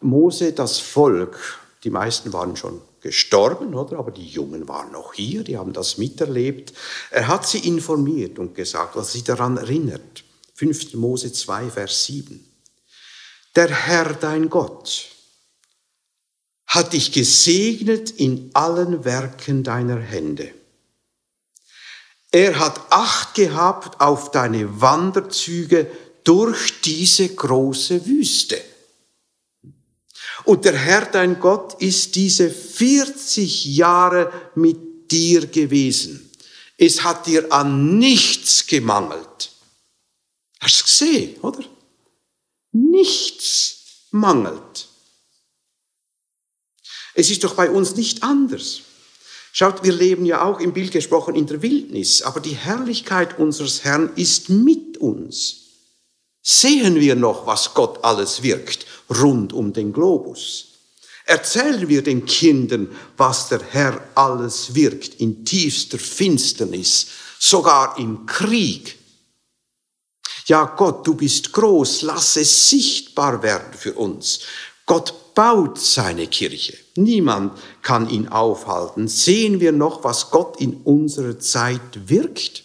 Mose 0.00 0.52
das 0.52 0.78
Volk, 0.78 1.38
die 1.84 1.90
meisten 1.90 2.32
waren 2.32 2.56
schon 2.56 2.80
gestorben, 3.02 3.74
oder? 3.74 3.98
Aber 3.98 4.12
die 4.12 4.26
Jungen 4.26 4.68
waren 4.68 4.92
noch 4.92 5.12
hier, 5.12 5.42
die 5.44 5.58
haben 5.58 5.72
das 5.72 5.98
miterlebt. 5.98 6.72
Er 7.10 7.26
hat 7.26 7.46
sie 7.46 7.58
informiert 7.58 8.38
und 8.38 8.54
gesagt, 8.54 8.96
was 8.96 9.12
sie 9.12 9.24
daran 9.24 9.56
erinnert. 9.56 10.24
5. 10.54 10.94
Mose 10.94 11.32
2, 11.32 11.70
Vers 11.70 12.04
7. 12.06 12.48
Der 13.56 13.68
Herr, 13.68 14.14
dein 14.14 14.48
Gott, 14.48 15.08
hat 16.72 16.94
dich 16.94 17.12
gesegnet 17.12 18.12
in 18.12 18.50
allen 18.54 19.04
Werken 19.04 19.62
deiner 19.62 20.00
Hände. 20.00 20.54
Er 22.30 22.58
hat 22.58 22.80
Acht 22.90 23.34
gehabt 23.34 24.00
auf 24.00 24.30
deine 24.30 24.80
Wanderzüge 24.80 25.86
durch 26.24 26.80
diese 26.80 27.28
große 27.28 28.06
Wüste. 28.06 28.58
Und 30.44 30.64
der 30.64 30.74
Herr, 30.74 31.04
dein 31.04 31.40
Gott, 31.40 31.74
ist 31.82 32.14
diese 32.14 32.50
40 32.50 33.66
Jahre 33.66 34.32
mit 34.54 35.12
dir 35.12 35.46
gewesen. 35.48 36.30
Es 36.78 37.04
hat 37.04 37.26
dir 37.26 37.52
an 37.52 37.98
nichts 37.98 38.66
gemangelt. 38.66 39.50
Hast 40.58 40.80
du 40.80 40.84
gesehen, 40.84 41.40
oder? 41.42 41.62
Nichts 42.72 44.06
mangelt. 44.10 44.88
Es 47.14 47.30
ist 47.30 47.44
doch 47.44 47.54
bei 47.54 47.70
uns 47.70 47.96
nicht 47.96 48.22
anders. 48.22 48.80
Schaut, 49.52 49.84
wir 49.84 49.92
leben 49.92 50.24
ja 50.24 50.42
auch 50.44 50.60
im 50.60 50.72
Bild 50.72 50.92
gesprochen 50.92 51.34
in 51.34 51.46
der 51.46 51.60
Wildnis, 51.60 52.22
aber 52.22 52.40
die 52.40 52.56
Herrlichkeit 52.56 53.38
unseres 53.38 53.84
Herrn 53.84 54.10
ist 54.16 54.48
mit 54.48 54.96
uns. 54.96 55.56
Sehen 56.42 56.96
wir 56.96 57.14
noch, 57.14 57.46
was 57.46 57.74
Gott 57.74 58.02
alles 58.02 58.42
wirkt 58.42 58.86
rund 59.10 59.52
um 59.52 59.72
den 59.72 59.92
Globus? 59.92 60.68
Erzählen 61.24 61.88
wir 61.88 62.02
den 62.02 62.24
Kindern, 62.24 62.88
was 63.16 63.48
der 63.48 63.62
Herr 63.70 64.02
alles 64.14 64.74
wirkt 64.74 65.14
in 65.20 65.44
tiefster 65.44 65.98
Finsternis, 65.98 67.06
sogar 67.38 67.96
im 67.98 68.26
Krieg? 68.26 68.98
Ja, 70.46 70.64
Gott, 70.64 71.06
du 71.06 71.14
bist 71.14 71.52
groß, 71.52 72.02
lass 72.02 72.36
es 72.36 72.70
sichtbar 72.70 73.42
werden 73.42 73.72
für 73.78 73.94
uns. 73.94 74.40
Gott 74.86 75.34
baut 75.34 75.78
seine 75.78 76.26
Kirche. 76.26 76.76
Niemand 76.96 77.58
kann 77.80 78.08
ihn 78.08 78.28
aufhalten. 78.28 79.08
Sehen 79.08 79.60
wir 79.60 79.72
noch, 79.72 80.04
was 80.04 80.30
Gott 80.30 80.60
in 80.60 80.74
unserer 80.82 81.38
Zeit 81.38 82.08
wirkt? 82.08 82.64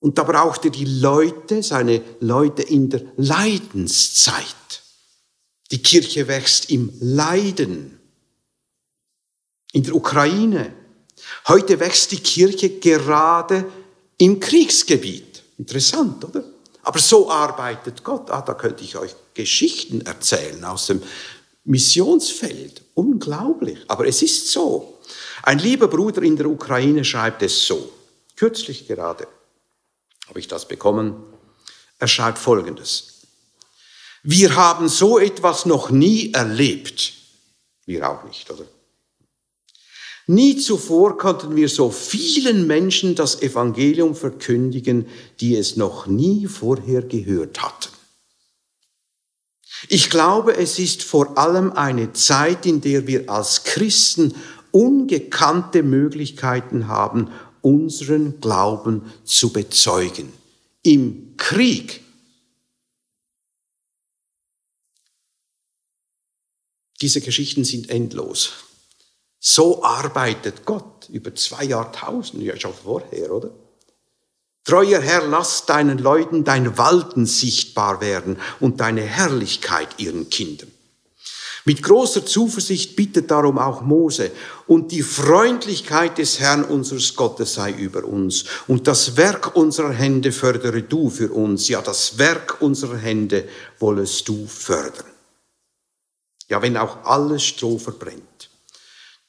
Und 0.00 0.18
da 0.18 0.24
braucht 0.24 0.64
er 0.64 0.70
die 0.70 0.84
Leute, 0.84 1.62
seine 1.62 2.02
Leute 2.20 2.62
in 2.62 2.90
der 2.90 3.02
Leidenszeit. 3.16 4.44
Die 5.70 5.80
Kirche 5.82 6.28
wächst 6.28 6.70
im 6.70 6.92
Leiden. 7.00 7.98
In 9.72 9.84
der 9.84 9.94
Ukraine. 9.94 10.74
Heute 11.48 11.80
wächst 11.80 12.12
die 12.12 12.20
Kirche 12.20 12.68
gerade 12.80 13.64
im 14.18 14.40
Kriegsgebiet. 14.40 15.42
Interessant, 15.56 16.24
oder? 16.24 16.44
Aber 16.82 16.98
so 16.98 17.30
arbeitet 17.30 18.02
Gott. 18.02 18.30
Ah, 18.30 18.42
da 18.42 18.54
könnte 18.54 18.82
ich 18.84 18.96
euch 18.96 19.14
Geschichten 19.34 20.00
erzählen 20.02 20.64
aus 20.64 20.86
dem 20.86 21.00
Missionsfeld. 21.64 22.82
Unglaublich. 22.94 23.78
Aber 23.88 24.06
es 24.06 24.22
ist 24.22 24.50
so. 24.50 24.98
Ein 25.42 25.58
lieber 25.58 25.88
Bruder 25.88 26.22
in 26.22 26.36
der 26.36 26.46
Ukraine 26.46 27.04
schreibt 27.04 27.42
es 27.42 27.66
so. 27.66 27.92
Kürzlich 28.36 28.86
gerade 28.86 29.26
habe 30.28 30.40
ich 30.40 30.48
das 30.48 30.66
bekommen. 30.66 31.22
Er 31.98 32.08
schreibt 32.08 32.38
Folgendes. 32.38 33.22
Wir 34.22 34.54
haben 34.54 34.88
so 34.88 35.18
etwas 35.18 35.66
noch 35.66 35.90
nie 35.90 36.32
erlebt. 36.32 37.12
Wir 37.86 38.08
auch 38.08 38.24
nicht, 38.24 38.50
oder? 38.50 38.64
Nie 40.28 40.56
zuvor 40.56 41.18
konnten 41.18 41.56
wir 41.56 41.68
so 41.68 41.90
vielen 41.90 42.68
Menschen 42.68 43.16
das 43.16 43.42
Evangelium 43.42 44.14
verkündigen, 44.14 45.08
die 45.40 45.56
es 45.56 45.76
noch 45.76 46.06
nie 46.06 46.46
vorher 46.46 47.02
gehört 47.02 47.60
hatten. 47.60 47.90
Ich 49.88 50.10
glaube, 50.10 50.56
es 50.56 50.78
ist 50.78 51.02
vor 51.02 51.38
allem 51.38 51.72
eine 51.72 52.12
Zeit, 52.12 52.66
in 52.66 52.80
der 52.80 53.06
wir 53.06 53.28
als 53.28 53.64
Christen 53.64 54.34
ungekannte 54.70 55.82
Möglichkeiten 55.82 56.88
haben, 56.88 57.30
unseren 57.60 58.40
Glauben 58.40 59.12
zu 59.24 59.52
bezeugen. 59.52 60.32
Im 60.82 61.36
Krieg. 61.36 62.02
Diese 67.00 67.20
Geschichten 67.20 67.64
sind 67.64 67.90
endlos. 67.90 68.52
So 69.40 69.82
arbeitet 69.82 70.64
Gott 70.64 71.08
über 71.08 71.34
zwei 71.34 71.64
Jahrtausende, 71.64 72.46
ja 72.46 72.56
schon 72.58 72.74
vorher, 72.74 73.32
oder? 73.32 73.50
Treuer 74.64 75.00
Herr, 75.00 75.26
lass 75.26 75.66
deinen 75.66 75.98
Leuten 75.98 76.44
dein 76.44 76.78
Walten 76.78 77.26
sichtbar 77.26 78.00
werden 78.00 78.38
und 78.60 78.80
deine 78.80 79.02
Herrlichkeit 79.02 79.88
ihren 79.98 80.30
Kindern. 80.30 80.70
Mit 81.64 81.82
großer 81.82 82.26
Zuversicht 82.26 82.96
bittet 82.96 83.30
darum 83.30 83.58
auch 83.58 83.82
Mose, 83.82 84.32
und 84.66 84.90
die 84.90 85.02
Freundlichkeit 85.02 86.18
des 86.18 86.40
Herrn 86.40 86.64
unseres 86.64 87.14
Gottes 87.14 87.54
sei 87.54 87.70
über 87.72 88.04
uns, 88.04 88.44
und 88.66 88.88
das 88.88 89.16
Werk 89.16 89.54
unserer 89.54 89.92
Hände 89.92 90.32
fördere 90.32 90.82
du 90.82 91.08
für 91.08 91.30
uns, 91.30 91.68
ja 91.68 91.80
das 91.80 92.18
Werk 92.18 92.60
unserer 92.60 92.98
Hände 92.98 93.48
wollest 93.78 94.26
du 94.28 94.46
fördern. 94.46 95.06
Ja, 96.48 96.60
wenn 96.62 96.76
auch 96.76 97.04
alles 97.04 97.44
Stroh 97.44 97.78
verbrennt. 97.78 98.50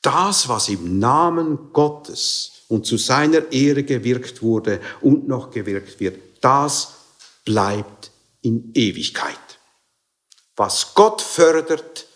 Das, 0.01 0.49
was 0.49 0.69
im 0.69 0.99
Namen 0.99 1.71
Gottes 1.71 2.52
und 2.73 2.87
zu 2.87 2.97
seiner 2.97 3.51
Ehre 3.51 3.83
gewirkt 3.83 4.41
wurde 4.41 4.81
und 4.99 5.27
noch 5.27 5.51
gewirkt 5.51 5.99
wird, 5.99 6.19
das 6.41 6.93
bleibt 7.45 8.09
in 8.41 8.71
Ewigkeit. 8.73 9.37
Was 10.55 10.95
Gott 10.95 11.21
fördert, 11.21 12.07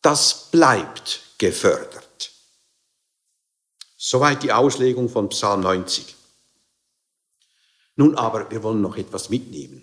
das 0.00 0.48
bleibt 0.50 1.20
gefördert. 1.36 2.30
Soweit 3.98 4.42
die 4.42 4.54
Auslegung 4.54 5.10
von 5.10 5.28
Psalm 5.28 5.60
90. 5.60 6.16
Nun 7.96 8.14
aber, 8.14 8.50
wir 8.50 8.62
wollen 8.62 8.80
noch 8.80 8.96
etwas 8.96 9.28
mitnehmen. 9.28 9.82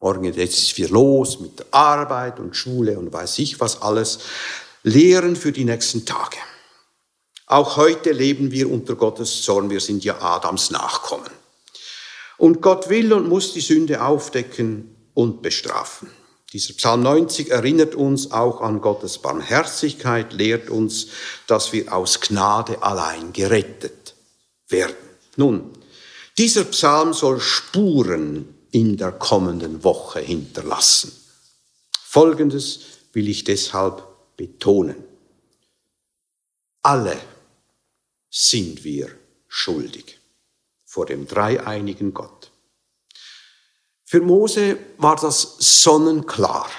Morgen 0.00 0.24
jetzt 0.24 0.58
ist 0.58 0.76
wir 0.76 0.90
los 0.90 1.40
mit 1.40 1.60
der 1.60 1.66
Arbeit 1.70 2.38
und 2.38 2.54
Schule 2.54 2.98
und 2.98 3.10
weiß 3.10 3.38
ich 3.38 3.58
was 3.58 3.80
alles. 3.80 4.18
Lehren 4.82 5.34
für 5.34 5.52
die 5.52 5.64
nächsten 5.64 6.04
Tage. 6.04 6.36
Auch 7.46 7.76
heute 7.76 8.12
leben 8.12 8.50
wir 8.50 8.70
unter 8.70 8.94
Gottes 8.94 9.42
Zorn. 9.42 9.70
Wir 9.70 9.80
sind 9.80 10.04
ja 10.04 10.20
Adams 10.20 10.70
Nachkommen. 10.70 11.30
Und 12.38 12.60
Gott 12.60 12.88
will 12.88 13.12
und 13.12 13.28
muss 13.28 13.52
die 13.52 13.60
Sünde 13.60 14.02
aufdecken 14.02 14.94
und 15.14 15.42
bestrafen. 15.42 16.10
Dieser 16.52 16.74
Psalm 16.74 17.02
90 17.02 17.50
erinnert 17.50 17.94
uns 17.94 18.30
auch 18.30 18.60
an 18.60 18.80
Gottes 18.80 19.18
Barmherzigkeit, 19.18 20.32
lehrt 20.32 20.68
uns, 20.68 21.08
dass 21.46 21.72
wir 21.72 21.94
aus 21.94 22.20
Gnade 22.20 22.82
allein 22.82 23.32
gerettet 23.32 24.14
werden. 24.68 24.96
Nun, 25.36 25.70
dieser 26.36 26.64
Psalm 26.64 27.14
soll 27.14 27.40
Spuren 27.40 28.54
in 28.70 28.96
der 28.96 29.12
kommenden 29.12 29.82
Woche 29.84 30.20
hinterlassen. 30.20 31.12
Folgendes 32.04 32.80
will 33.12 33.28
ich 33.28 33.44
deshalb 33.44 34.02
betonen. 34.36 34.96
Alle 36.82 37.16
sind 38.32 38.82
wir 38.82 39.14
schuldig 39.46 40.18
vor 40.86 41.04
dem 41.06 41.26
dreieinigen 41.26 42.14
Gott. 42.14 42.50
Für 44.04 44.20
Mose 44.20 44.78
war 44.96 45.16
das 45.16 45.56
sonnenklar. 45.58 46.70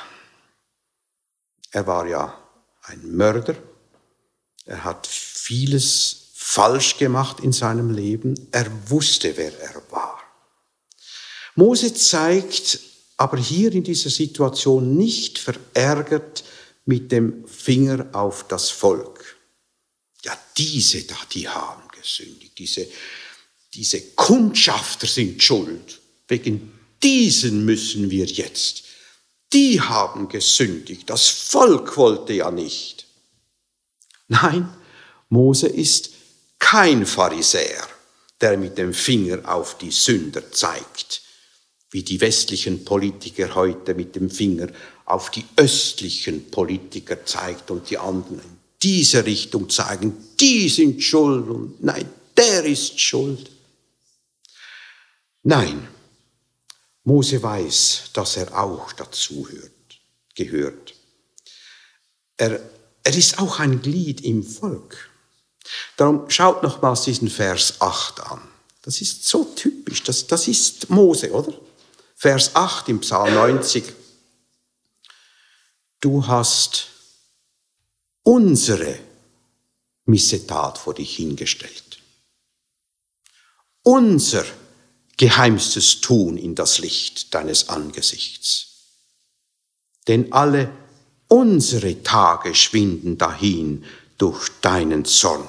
Er 1.71 1.87
war 1.87 2.07
ja 2.07 2.37
ein 2.83 3.15
Mörder. 3.15 3.55
Er 4.65 4.83
hat 4.83 5.07
vieles 5.07 6.31
falsch 6.33 6.97
gemacht 6.97 7.39
in 7.39 7.53
seinem 7.53 7.91
Leben. 7.91 8.49
Er 8.51 8.67
wusste, 8.89 9.37
wer 9.37 9.57
er 9.59 9.81
war. 9.91 10.19
Mose 11.55 11.93
zeigt 11.93 12.79
aber 13.17 13.37
hier 13.37 13.71
in 13.71 13.83
dieser 13.83 14.09
Situation 14.09 14.95
nicht 14.95 15.37
verärgert 15.37 16.43
mit 16.85 17.11
dem 17.11 17.47
Finger 17.47 18.07
auf 18.11 18.47
das 18.47 18.69
Volk. 18.69 19.37
Ja, 20.23 20.37
diese 20.57 21.03
da, 21.03 21.17
die 21.31 21.47
haben 21.47 21.83
gesündigt. 21.89 22.57
Diese, 22.57 22.87
diese 23.73 24.01
Kundschafter 24.11 25.07
sind 25.07 25.43
schuld. 25.43 25.99
Wegen 26.27 26.71
diesen 27.01 27.65
müssen 27.65 28.09
wir 28.09 28.25
jetzt. 28.25 28.83
Die 29.51 29.81
haben 29.81 30.29
gesündigt. 30.29 31.09
Das 31.09 31.27
Volk 31.29 31.97
wollte 31.97 32.33
ja 32.33 32.49
nicht. 32.51 33.05
Nein, 34.27 34.73
Mose 35.29 35.67
ist 35.67 36.11
kein 36.57 37.05
Pharisäer, 37.05 37.87
der 38.39 38.57
mit 38.57 38.77
dem 38.77 38.93
Finger 38.93 39.53
auf 39.53 39.77
die 39.77 39.91
Sünder 39.91 40.51
zeigt, 40.51 41.21
wie 41.91 42.03
die 42.03 42.21
westlichen 42.21 42.85
Politiker 42.85 43.53
heute 43.53 43.93
mit 43.93 44.15
dem 44.15 44.31
Finger 44.31 44.69
auf 45.05 45.29
die 45.29 45.45
östlichen 45.57 46.49
Politiker 46.49 47.25
zeigt 47.25 47.69
und 47.69 47.89
die 47.89 47.97
anderen 47.97 48.62
diese 48.83 49.25
Richtung 49.25 49.69
zeigen, 49.69 50.35
die 50.39 50.67
sind 50.67 51.01
schuld 51.01 51.47
und 51.47 51.83
nein, 51.83 52.09
der 52.35 52.65
ist 52.65 52.99
schuld. 52.99 53.49
Nein, 55.43 55.87
Mose 57.03 57.41
weiß, 57.41 58.11
dass 58.13 58.37
er 58.37 58.57
auch 58.57 58.91
dazu 58.93 59.47
hört, 59.49 59.71
gehört. 60.35 60.93
Er, 62.37 62.59
er 63.03 63.15
ist 63.15 63.39
auch 63.39 63.59
ein 63.59 63.81
Glied 63.81 64.21
im 64.21 64.43
Volk. 64.43 65.09
Darum 65.97 66.29
schaut 66.29 66.63
nochmals 66.63 67.03
diesen 67.03 67.29
Vers 67.29 67.79
8 67.79 68.19
an. 68.21 68.41
Das 68.81 68.99
ist 68.99 69.25
so 69.25 69.45
typisch, 69.45 70.03
das, 70.03 70.27
das 70.27 70.47
ist 70.47 70.89
Mose, 70.89 71.31
oder? 71.31 71.53
Vers 72.15 72.55
8 72.55 72.89
im 72.89 72.99
Psalm 72.99 73.33
90. 73.33 73.83
Du 76.01 76.25
hast 76.27 76.87
unsere 78.23 78.97
Missetat 80.05 80.77
vor 80.77 80.93
dich 80.93 81.15
hingestellt. 81.15 81.99
Unser 83.83 84.45
geheimstes 85.17 86.01
Tun 86.01 86.37
in 86.37 86.55
das 86.55 86.79
Licht 86.79 87.33
deines 87.33 87.69
Angesichts. 87.69 88.67
Denn 90.07 90.33
alle 90.33 90.71
unsere 91.27 92.03
Tage 92.03 92.55
schwinden 92.55 93.17
dahin 93.17 93.85
durch 94.17 94.49
deinen 94.61 95.05
Zorn. 95.05 95.47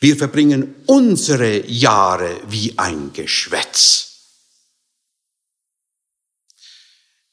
Wir 0.00 0.16
verbringen 0.16 0.74
unsere 0.86 1.66
Jahre 1.66 2.40
wie 2.48 2.76
ein 2.78 3.12
Geschwätz. 3.12 4.08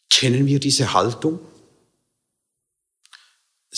Kennen 0.09 0.45
wir 0.45 0.59
diese 0.59 0.93
Haltung? 0.93 1.39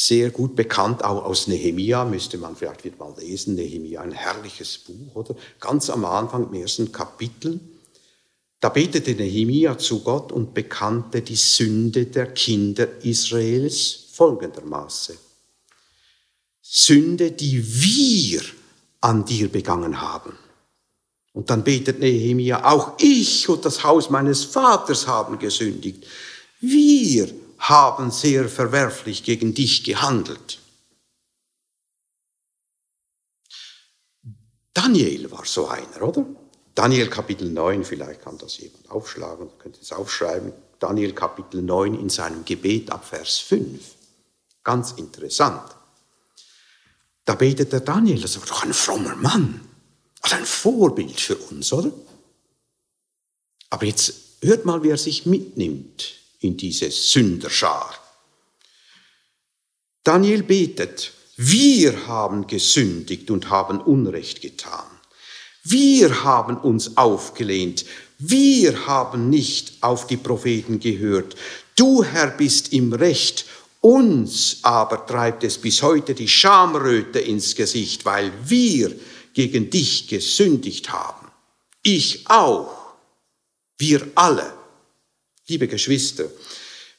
Sehr 0.03 0.31
gut 0.31 0.55
bekannt 0.55 1.03
auch 1.03 1.25
aus 1.25 1.45
Nehemia, 1.45 2.05
müsste 2.05 2.39
man 2.39 2.55
vielleicht 2.55 2.83
wieder 2.83 2.97
mal 2.97 3.13
lesen. 3.19 3.53
Nehemia, 3.53 4.01
ein 4.01 4.11
herrliches 4.11 4.79
Buch, 4.79 5.15
oder? 5.15 5.35
Ganz 5.59 5.91
am 5.91 6.05
Anfang 6.05 6.47
im 6.47 6.53
ersten 6.55 6.91
Kapitel. 6.91 7.59
Da 8.59 8.69
betete 8.69 9.11
Nehemia 9.11 9.77
zu 9.77 9.99
Gott 9.99 10.31
und 10.31 10.55
bekannte 10.55 11.21
die 11.21 11.35
Sünde 11.35 12.07
der 12.07 12.33
Kinder 12.33 12.87
Israels 13.03 14.05
folgendermaßen. 14.13 15.17
Sünde, 16.63 17.31
die 17.31 17.63
wir 17.63 18.41
an 19.01 19.23
dir 19.23 19.49
begangen 19.49 20.01
haben. 20.01 20.35
Und 21.31 21.51
dann 21.51 21.63
betet 21.63 21.99
Nehemia, 21.99 22.65
auch 22.65 22.93
ich 22.99 23.47
und 23.47 23.63
das 23.65 23.83
Haus 23.83 24.09
meines 24.09 24.45
Vaters 24.45 25.05
haben 25.05 25.37
gesündigt. 25.37 26.07
Wir 26.59 27.31
haben 27.61 28.09
sehr 28.09 28.49
verwerflich 28.49 29.23
gegen 29.23 29.53
dich 29.53 29.83
gehandelt. 29.83 30.59
Daniel 34.73 35.29
war 35.29 35.45
so 35.45 35.67
einer, 35.67 36.01
oder? 36.01 36.25
Daniel 36.73 37.09
Kapitel 37.09 37.51
9, 37.51 37.83
vielleicht 37.83 38.23
kann 38.23 38.37
das 38.39 38.57
jemand 38.57 38.89
aufschlagen, 38.89 39.49
könnt 39.59 39.77
ihr 39.77 39.83
es 39.83 39.91
aufschreiben. 39.91 40.53
Daniel 40.79 41.13
Kapitel 41.13 41.61
9 41.61 41.99
in 41.99 42.09
seinem 42.09 42.43
Gebet 42.45 42.89
ab 42.89 43.05
Vers 43.05 43.37
5. 43.37 43.79
Ganz 44.63 44.93
interessant. 44.93 45.75
Da 47.25 47.35
betet 47.35 47.71
der 47.71 47.81
Daniel, 47.81 48.19
das 48.19 48.39
war 48.39 48.47
doch 48.47 48.63
ein 48.63 48.73
frommer 48.73 49.15
Mann. 49.15 49.61
Also 50.21 50.35
ein 50.35 50.45
Vorbild 50.45 51.19
für 51.19 51.37
uns, 51.37 51.71
oder? 51.71 51.91
Aber 53.69 53.85
jetzt 53.85 54.13
hört 54.41 54.65
mal, 54.65 54.81
wie 54.81 54.89
er 54.89 54.97
sich 54.97 55.27
mitnimmt 55.27 56.20
in 56.41 56.57
diese 56.57 56.91
Sünderschar. 56.91 57.95
Daniel 60.03 60.43
betet, 60.43 61.13
wir 61.37 62.07
haben 62.07 62.45
gesündigt 62.47 63.31
und 63.31 63.49
haben 63.49 63.79
Unrecht 63.79 64.41
getan. 64.41 64.85
Wir 65.63 66.23
haben 66.23 66.57
uns 66.57 66.97
aufgelehnt. 66.97 67.85
Wir 68.17 68.85
haben 68.85 69.29
nicht 69.29 69.81
auf 69.81 70.07
die 70.07 70.17
Propheten 70.17 70.79
gehört. 70.79 71.35
Du, 71.75 72.03
Herr, 72.03 72.27
bist 72.27 72.73
im 72.73 72.93
Recht 72.93 73.45
uns 73.81 74.59
aber 74.61 75.07
treibt 75.07 75.43
es 75.43 75.57
bis 75.57 75.81
heute 75.81 76.13
die 76.13 76.27
Schamröte 76.27 77.19
ins 77.19 77.55
Gesicht, 77.55 78.05
weil 78.05 78.31
wir 78.45 78.95
gegen 79.33 79.71
dich 79.71 80.07
gesündigt 80.07 80.91
haben. 80.91 81.27
Ich 81.81 82.29
auch. 82.29 82.93
Wir 83.79 84.07
alle. 84.13 84.53
Liebe 85.51 85.67
Geschwister, 85.67 86.29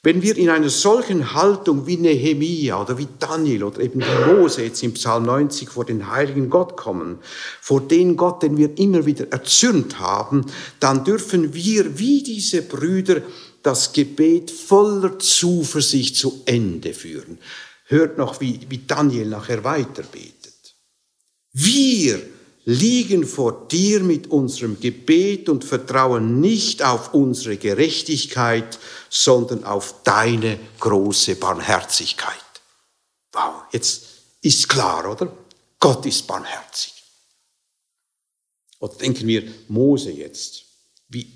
wenn 0.02 0.20
wir 0.20 0.36
in 0.36 0.50
einer 0.50 0.68
solchen 0.68 1.32
Haltung 1.32 1.86
wie 1.86 1.96
Nehemia 1.96 2.82
oder 2.82 2.98
wie 2.98 3.08
Daniel 3.18 3.64
oder 3.64 3.80
eben 3.80 4.02
wie 4.02 4.30
Mose 4.30 4.62
jetzt 4.62 4.82
im 4.82 4.92
Psalm 4.92 5.22
90 5.22 5.70
vor 5.70 5.86
den 5.86 6.10
heiligen 6.10 6.50
Gott 6.50 6.76
kommen, 6.76 7.20
vor 7.62 7.80
den 7.80 8.14
Gott, 8.14 8.42
den 8.42 8.58
wir 8.58 8.76
immer 8.76 9.06
wieder 9.06 9.32
erzürnt 9.32 10.00
haben, 10.00 10.44
dann 10.80 11.02
dürfen 11.02 11.54
wir 11.54 11.98
wie 11.98 12.22
diese 12.22 12.60
Brüder 12.60 13.22
das 13.62 13.94
Gebet 13.94 14.50
voller 14.50 15.18
Zuversicht 15.18 16.16
zu 16.16 16.42
Ende 16.44 16.92
führen. 16.92 17.38
Hört 17.86 18.18
noch, 18.18 18.38
wie, 18.42 18.60
wie 18.68 18.82
Daniel 18.86 19.28
nachher 19.28 19.64
weiter 19.64 20.02
betet. 20.02 20.74
Wir 21.54 22.20
liegen 22.64 23.26
vor 23.26 23.66
dir 23.68 24.00
mit 24.00 24.30
unserem 24.30 24.78
Gebet 24.78 25.48
und 25.48 25.64
vertrauen 25.64 26.40
nicht 26.40 26.82
auf 26.82 27.12
unsere 27.12 27.56
Gerechtigkeit, 27.56 28.78
sondern 29.10 29.64
auf 29.64 30.02
deine 30.04 30.58
große 30.78 31.36
Barmherzigkeit. 31.36 32.36
Wow, 33.32 33.64
jetzt 33.72 34.04
ist 34.42 34.68
klar, 34.68 35.10
oder? 35.10 35.32
Gott 35.80 36.06
ist 36.06 36.26
barmherzig. 36.26 36.92
Und 38.78 39.00
denken 39.00 39.26
wir 39.26 39.44
Mose 39.68 40.10
jetzt. 40.10 40.64
Wie, 41.08 41.32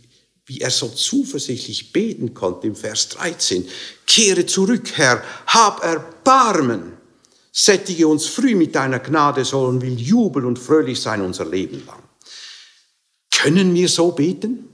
wie 0.47 0.61
er 0.61 0.71
so 0.71 0.89
zuversichtlich 0.89 1.93
beten 1.93 2.35
konnte 2.35 2.67
im 2.67 2.77
Vers 2.77 3.09
13. 3.11 3.69
Kehre 4.07 4.47
zurück, 4.47 4.93
Herr, 4.95 5.23
hab 5.47 5.83
Erbarmen. 5.83 6.96
Sättige 7.59 8.07
uns 8.07 8.27
früh 8.27 8.55
mit 8.55 8.75
deiner 8.75 8.99
Gnade, 8.99 9.43
sollen 9.43 9.81
wir 9.81 9.89
jubeln 9.89 10.45
und 10.45 10.59
fröhlich 10.59 11.01
sein 11.01 11.23
unser 11.23 11.47
Leben 11.47 11.83
lang. 11.87 12.03
Können 13.31 13.73
wir 13.75 13.89
so 13.89 14.13
beten? 14.13 14.69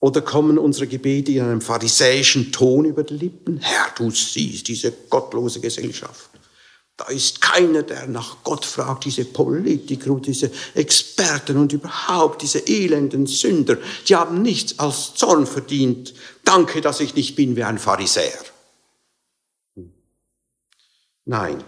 Oder 0.00 0.22
kommen 0.22 0.58
unsere 0.58 0.88
Gebete 0.88 1.30
in 1.30 1.42
einem 1.42 1.60
pharisäischen 1.60 2.50
Ton 2.50 2.84
über 2.84 3.04
die 3.04 3.14
Lippen? 3.14 3.58
Herr, 3.58 3.92
du 3.96 4.10
siehst 4.10 4.66
diese 4.66 4.90
gottlose 5.08 5.60
Gesellschaft. 5.60 6.30
Da 6.96 7.04
ist 7.06 7.40
keiner, 7.40 7.84
der 7.84 8.08
nach 8.08 8.38
Gott 8.42 8.64
fragt, 8.64 9.04
diese 9.04 9.24
Politiker 9.24 10.10
und 10.10 10.26
diese 10.26 10.50
Experten 10.74 11.58
und 11.58 11.72
überhaupt 11.72 12.42
diese 12.42 12.66
elenden 12.66 13.26
Sünder, 13.28 13.78
die 14.08 14.16
haben 14.16 14.42
nichts 14.42 14.80
als 14.80 15.14
Zorn 15.14 15.46
verdient. 15.46 16.12
Danke, 16.42 16.80
dass 16.80 16.98
ich 16.98 17.14
nicht 17.14 17.36
bin 17.36 17.54
wie 17.54 17.62
ein 17.62 17.78
Pharisäer. 17.78 18.55
Nein, 21.26 21.62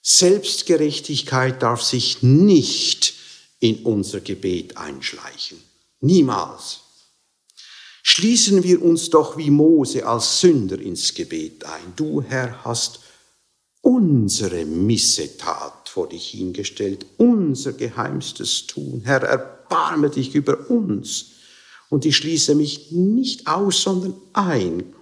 Selbstgerechtigkeit 0.00 1.62
darf 1.62 1.82
sich 1.82 2.22
nicht 2.22 3.14
in 3.60 3.84
unser 3.84 4.20
Gebet 4.20 4.76
einschleichen. 4.76 5.58
Niemals. 6.00 6.80
Schließen 8.02 8.62
wir 8.62 8.82
uns 8.82 9.10
doch 9.10 9.36
wie 9.36 9.50
Mose 9.50 10.06
als 10.06 10.40
Sünder 10.40 10.80
ins 10.80 11.12
Gebet 11.12 11.64
ein. 11.64 11.92
Du, 11.96 12.22
Herr, 12.22 12.64
hast 12.64 13.00
unsere 13.82 14.64
Missetat 14.64 15.88
vor 15.88 16.08
dich 16.08 16.28
hingestellt, 16.28 17.04
unser 17.18 17.74
geheimstes 17.74 18.66
Tun. 18.66 19.02
Herr, 19.04 19.22
erbarme 19.22 20.08
dich 20.08 20.34
über 20.34 20.70
uns. 20.70 21.32
Und 21.90 22.06
ich 22.06 22.16
schließe 22.16 22.54
mich 22.54 22.90
nicht 22.90 23.46
aus, 23.46 23.82
sondern 23.82 24.14
ein. 24.32 24.95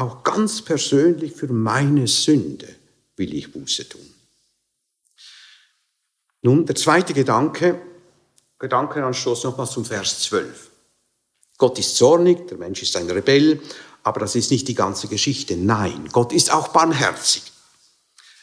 Auch 0.00 0.22
ganz 0.22 0.62
persönlich 0.62 1.34
für 1.34 1.52
meine 1.52 2.08
Sünde 2.08 2.66
will 3.16 3.34
ich 3.34 3.52
Buße 3.52 3.86
tun. 3.86 4.14
Nun, 6.40 6.64
der 6.64 6.74
zweite 6.74 7.12
Gedanke, 7.12 7.78
Gedankenanstoß 8.58 9.44
nochmals 9.44 9.72
zum 9.72 9.84
Vers 9.84 10.20
12. 10.22 10.70
Gott 11.58 11.78
ist 11.78 11.96
zornig, 11.96 12.48
der 12.48 12.56
Mensch 12.56 12.80
ist 12.80 12.96
ein 12.96 13.10
Rebell, 13.10 13.60
aber 14.02 14.20
das 14.20 14.36
ist 14.36 14.50
nicht 14.50 14.66
die 14.68 14.74
ganze 14.74 15.06
Geschichte. 15.06 15.54
Nein, 15.58 16.08
Gott 16.10 16.32
ist 16.32 16.50
auch 16.50 16.68
barmherzig. 16.68 17.42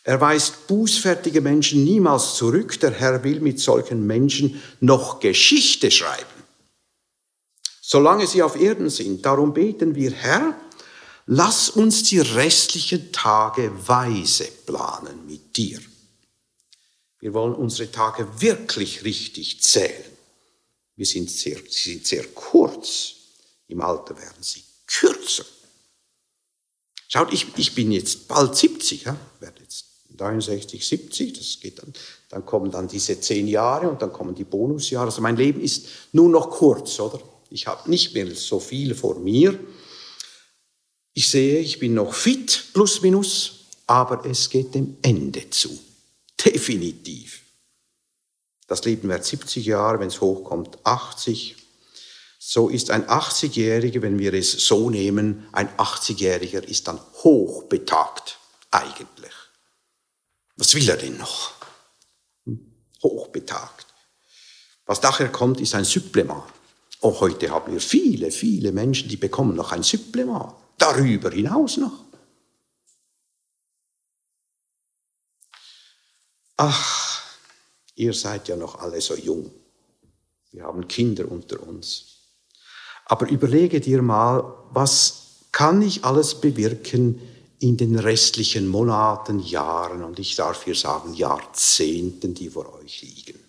Er 0.03 0.22
weist 0.22 0.68
bußfertige 0.68 1.41
Menschen 1.41 1.84
niemals 1.84 2.36
zurück. 2.36 2.80
Der 2.82 2.91
Herr 2.91 3.24
will 3.24 3.39
mit 3.39 3.60
solchen 3.60 4.05
Menschen 4.05 4.62
noch 4.80 5.20
Geschichte 5.20 5.89
schreiben. 5.89 6.38
Solange 7.82 8.28
sie 8.28 8.43
auf 8.43 8.62
Erden 8.62 8.91
sind. 8.91 9.26
Darum 9.26 9.55
beten 9.55 9.95
wir, 9.95 10.12
Herr, 10.12 10.55
lass 11.28 11.70
uns 11.70 12.04
die 12.04 12.20
restlichen 12.20 13.12
Tage 13.12 13.72
weise 13.88 14.46
planen 14.66 15.26
mit 15.28 15.56
dir. 15.56 15.80
Wir 17.20 17.34
wollen 17.34 17.54
unsere 17.54 17.92
Tage 17.92 18.42
wirklich 18.42 19.04
richtig 19.04 19.62
zählen. 19.62 20.06
Wir 20.96 21.06
sind 21.06 21.30
sehr, 21.30 21.58
sie 21.70 21.94
sind 21.94 22.08
sehr 22.08 22.26
kurz. 22.28 23.14
Im 23.68 23.82
Alter 23.82 24.18
werden 24.18 24.42
sie 24.42 24.64
kürzer. 24.88 25.46
Schaut, 27.08 27.32
ich, 27.34 27.48
ich 27.58 27.76
bin 27.76 27.92
jetzt 27.92 28.28
bald 28.28 28.56
70, 28.56 29.06
ja? 29.06 29.18
werde 29.40 29.62
jetzt 29.62 29.86
69, 30.18 30.86
70, 30.86 31.34
das 31.34 31.60
geht 31.60 31.80
dann, 31.80 31.94
dann 32.30 32.46
kommen 32.46 32.72
dann 32.72 32.88
diese 32.88 33.20
zehn 33.20 33.48
Jahre 33.48 33.90
und 33.90 34.02
dann 34.02 34.12
kommen 34.12 34.36
die 34.36 34.44
Bonusjahre. 34.44 35.06
Also 35.06 35.22
mein 35.22 35.38
Leben 35.38 35.62
ist 35.62 35.88
nur 36.12 36.30
noch 36.30 36.50
kurz, 36.50 37.00
oder? 37.00 37.20
Ich 37.50 37.68
habe 37.68 37.90
nicht 37.90 38.14
mehr 38.14 38.34
so 38.36 38.60
viel 38.60 38.94
vor 38.96 39.20
mir. 39.20 39.58
Ich 41.18 41.32
sehe, 41.32 41.57
ich 41.57 41.80
bin 41.80 41.95
noch 41.95 42.13
fit, 42.13 42.65
plus 42.74 43.01
minus, 43.01 43.65
aber 43.88 44.24
es 44.28 44.51
geht 44.51 44.76
dem 44.76 44.97
Ende 45.01 45.49
zu. 45.49 45.76
Definitiv. 46.45 47.41
Das 48.68 48.86
Leben 48.86 49.09
wird 49.09 49.26
70 49.26 49.65
Jahre, 49.65 49.99
wenn 49.99 50.09
es 50.09 50.22
hochkommt, 50.22 50.78
80. 50.84 51.55
So 52.38 52.70
ist 52.70 52.91
ein 52.91 53.07
80-Jähriger, 53.07 54.03
wenn 54.03 54.20
wir 54.20 54.36
es 54.36 54.68
so 54.68 54.91
nehmen, 54.91 55.47
ein 55.53 55.70
80-Jähriger 55.78 56.63
ist 56.63 56.88
dann 56.88 56.99
hochbetagt, 57.24 58.38
eigentlich. 58.70 59.34
Was 60.55 60.76
will 60.76 60.88
er 60.88 60.97
denn 60.97 61.18
noch? 61.18 61.53
Hm? 62.45 62.59
Hochbetagt. 63.01 63.88
Was 64.86 65.01
nachher 65.01 65.30
kommt, 65.30 65.61
ist 65.61 65.74
ein 65.74 65.84
Supplement. 65.84 66.43
Auch 67.01 67.22
heute 67.22 67.49
haben 67.49 67.74
wir 67.74 67.82
viele, 67.82 68.30
viele 68.30 68.72
Menschen, 68.72 69.09
die 69.09 69.18
bekommen 69.18 69.55
noch 69.55 69.72
ein 69.72 69.82
Supplement. 69.82 70.53
Darüber 70.78 71.32
hinaus 71.32 71.78
noch. 71.78 72.06
Ach, 76.58 77.24
ihr 77.96 78.14
seid 78.14 78.48
ja 78.48 78.56
noch 78.56 78.80
alle 78.80 79.00
so 79.02 79.16
jung. 79.16 79.52
Wir 80.52 80.64
haben 80.64 80.88
Kinder 80.88 81.30
unter 81.32 81.62
uns. 81.62 82.18
Aber 83.06 83.30
überlege 83.30 83.80
dir 83.80 84.02
mal, 84.02 84.44
was 84.72 85.28
kann 85.52 85.82
ich 85.82 86.04
alles 86.04 86.42
bewirken 86.42 87.22
in 87.60 87.78
den 87.78 87.98
restlichen 87.98 88.68
Monaten, 88.68 89.40
Jahren 89.40 90.04
und 90.04 90.20
ich 90.20 90.36
darf 90.36 90.64
hier 90.66 90.76
sagen 90.76 91.14
Jahrzehnten, 91.14 92.34
die 92.34 92.50
vor 92.50 92.74
euch 92.76 93.02
liegen. 93.02 93.40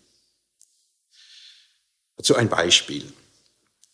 Dazu 2.16 2.34
ein 2.34 2.48
Beispiel. 2.48 3.10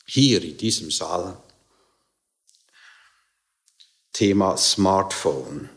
Hier 0.07 0.43
in 0.43 0.57
diesem 0.57 0.91
Saal 0.91 1.37
Thema 4.15 4.57
Smartphone. 4.57 5.69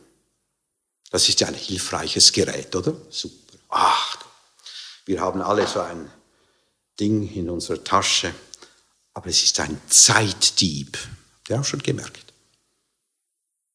Das 1.09 1.27
ist 1.27 1.39
ja 1.41 1.47
ein 1.47 1.55
hilfreiches 1.55 2.31
Gerät, 2.31 2.73
oder? 2.75 2.95
Super. 3.09 3.57
Ach, 3.69 4.17
wir 5.05 5.19
haben 5.19 5.41
alle 5.41 5.67
so 5.67 5.81
ein 5.81 6.09
Ding 6.99 7.33
in 7.33 7.49
unserer 7.49 7.83
Tasche, 7.83 8.33
aber 9.13 9.27
es 9.27 9.43
ist 9.43 9.59
ein 9.59 9.81
Zeitdieb. 9.89 10.97
Habt 10.97 11.49
ihr 11.49 11.59
auch 11.59 11.65
schon 11.65 11.81
gemerkt? 11.81 12.33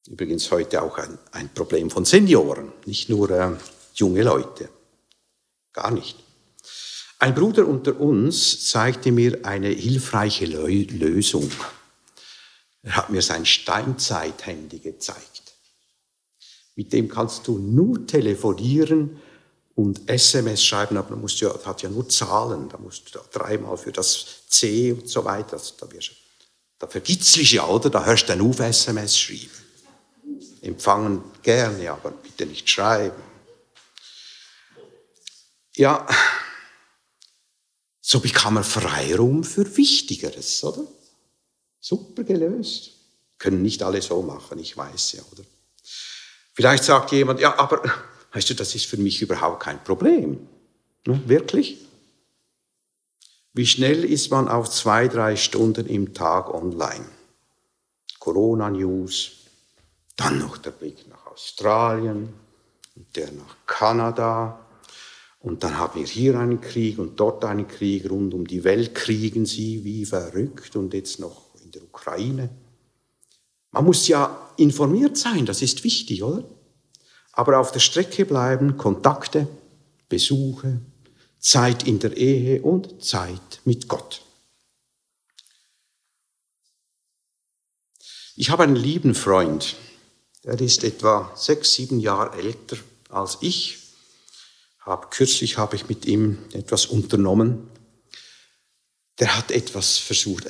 Übrigens 0.06 0.50
heute 0.50 0.82
auch 0.82 0.96
ein, 0.96 1.18
ein 1.32 1.52
Problem 1.52 1.90
von 1.90 2.04
Senioren, 2.04 2.72
nicht 2.86 3.08
nur 3.08 3.30
äh, 3.30 3.50
junge 3.94 4.22
Leute. 4.22 4.68
Gar 5.72 5.90
nicht. 5.90 6.16
Ein 7.18 7.34
Bruder 7.34 7.66
unter 7.66 7.98
uns 8.00 8.68
zeigte 8.68 9.10
mir 9.10 9.44
eine 9.44 9.68
hilfreiche 9.68 10.46
Lösung. 10.46 11.50
Er 12.82 12.96
hat 12.96 13.10
mir 13.10 13.22
sein 13.22 13.46
Steinzeithandy 13.46 14.80
gezeigt. 14.80 15.54
Mit 16.74 16.92
dem 16.92 17.08
kannst 17.08 17.46
du 17.46 17.58
nur 17.58 18.06
telefonieren 18.06 19.20
und 19.74 20.08
SMS 20.08 20.64
schreiben, 20.64 20.96
aber 20.96 21.10
du 21.10 21.16
musst 21.16 21.40
ja, 21.40 21.52
hat 21.64 21.82
ja 21.82 21.88
nur 21.88 22.08
Zahlen. 22.08 22.68
Da 22.68 22.78
musst 22.78 23.14
du 23.14 23.20
dreimal 23.32 23.76
für 23.76 23.92
das 23.92 24.48
C 24.48 24.92
und 24.92 25.08
so 25.08 25.24
weiter. 25.24 25.54
Also 25.54 25.74
da, 25.78 25.90
wirst, 25.92 26.12
da 26.78 26.86
vergitzst 26.86 27.36
du 27.36 27.40
ja, 27.40 27.66
oder? 27.66 27.88
Da 27.88 28.04
hörst 28.04 28.24
du 28.24 28.28
dann 28.28 28.40
auf 28.48 28.58
SMS 28.58 29.18
schreiben. 29.18 29.50
Empfangen 30.62 31.22
gerne, 31.42 31.90
aber 31.90 32.10
bitte 32.10 32.46
nicht 32.46 32.68
schreiben. 32.68 33.22
Ja, 35.74 36.06
so 38.00 38.20
bekam 38.20 38.56
er 38.58 38.64
Freiraum 38.64 39.42
für 39.42 39.76
Wichtigeres, 39.76 40.62
oder? 40.64 40.86
Super 41.82 42.24
gelöst. 42.24 42.92
Können 43.38 43.60
nicht 43.60 43.82
alle 43.82 44.00
so 44.00 44.22
machen, 44.22 44.58
ich 44.58 44.74
weiß 44.76 45.12
ja, 45.12 45.22
oder? 45.32 45.42
Vielleicht 46.54 46.84
sagt 46.84 47.12
jemand, 47.12 47.40
ja, 47.40 47.58
aber 47.58 47.82
weißt 48.32 48.48
du, 48.48 48.54
das 48.54 48.74
ist 48.74 48.86
für 48.86 48.96
mich 48.96 49.20
überhaupt 49.20 49.62
kein 49.62 49.82
Problem. 49.84 50.46
Ne? 51.06 51.20
Wirklich? 51.26 51.78
Wie 53.52 53.66
schnell 53.66 54.04
ist 54.04 54.30
man 54.30 54.48
auf 54.48 54.70
zwei, 54.70 55.08
drei 55.08 55.36
Stunden 55.36 55.86
im 55.86 56.14
Tag 56.14 56.54
online? 56.54 57.04
Corona-News, 58.18 59.32
dann 60.16 60.38
noch 60.38 60.56
der 60.56 60.70
Blick 60.70 61.08
nach 61.08 61.26
Australien 61.26 62.32
der 63.14 63.32
nach 63.32 63.56
Kanada, 63.66 64.58
und 65.40 65.64
dann 65.64 65.76
haben 65.76 65.98
wir 65.98 66.06
hier 66.06 66.38
einen 66.38 66.60
Krieg 66.60 67.00
und 67.00 67.18
dort 67.18 67.44
einen 67.44 67.66
Krieg, 67.66 68.08
rund 68.08 68.32
um 68.32 68.46
die 68.46 68.62
Welt 68.62 68.94
kriegen 68.94 69.44
sie 69.44 69.82
wie 69.82 70.04
verrückt 70.04 70.76
und 70.76 70.94
jetzt 70.94 71.18
noch 71.18 71.51
der 71.72 71.82
Ukraine. 71.82 72.50
Man 73.70 73.84
muss 73.84 74.06
ja 74.08 74.52
informiert 74.56 75.16
sein, 75.16 75.46
das 75.46 75.62
ist 75.62 75.82
wichtig, 75.84 76.22
oder? 76.22 76.44
Aber 77.32 77.58
auf 77.58 77.72
der 77.72 77.80
Strecke 77.80 78.26
bleiben 78.26 78.76
Kontakte, 78.76 79.48
Besuche, 80.08 80.80
Zeit 81.38 81.86
in 81.86 81.98
der 81.98 82.16
Ehe 82.16 82.62
und 82.62 83.02
Zeit 83.02 83.60
mit 83.64 83.88
Gott. 83.88 84.22
Ich 88.36 88.50
habe 88.50 88.62
einen 88.62 88.76
lieben 88.76 89.14
Freund, 89.14 89.76
der 90.44 90.60
ist 90.60 90.84
etwa 90.84 91.32
sechs, 91.34 91.74
sieben 91.74 92.00
Jahre 92.00 92.36
älter 92.38 92.76
als 93.08 93.38
ich 93.40 93.82
hab, 94.80 95.12
kürzlich 95.12 95.58
habe 95.58 95.76
ich 95.76 95.88
mit 95.88 96.06
ihm 96.06 96.38
etwas 96.52 96.86
unternommen. 96.86 97.70
Der 99.20 99.36
hat 99.36 99.52
etwas 99.52 99.98
versucht. 99.98 100.46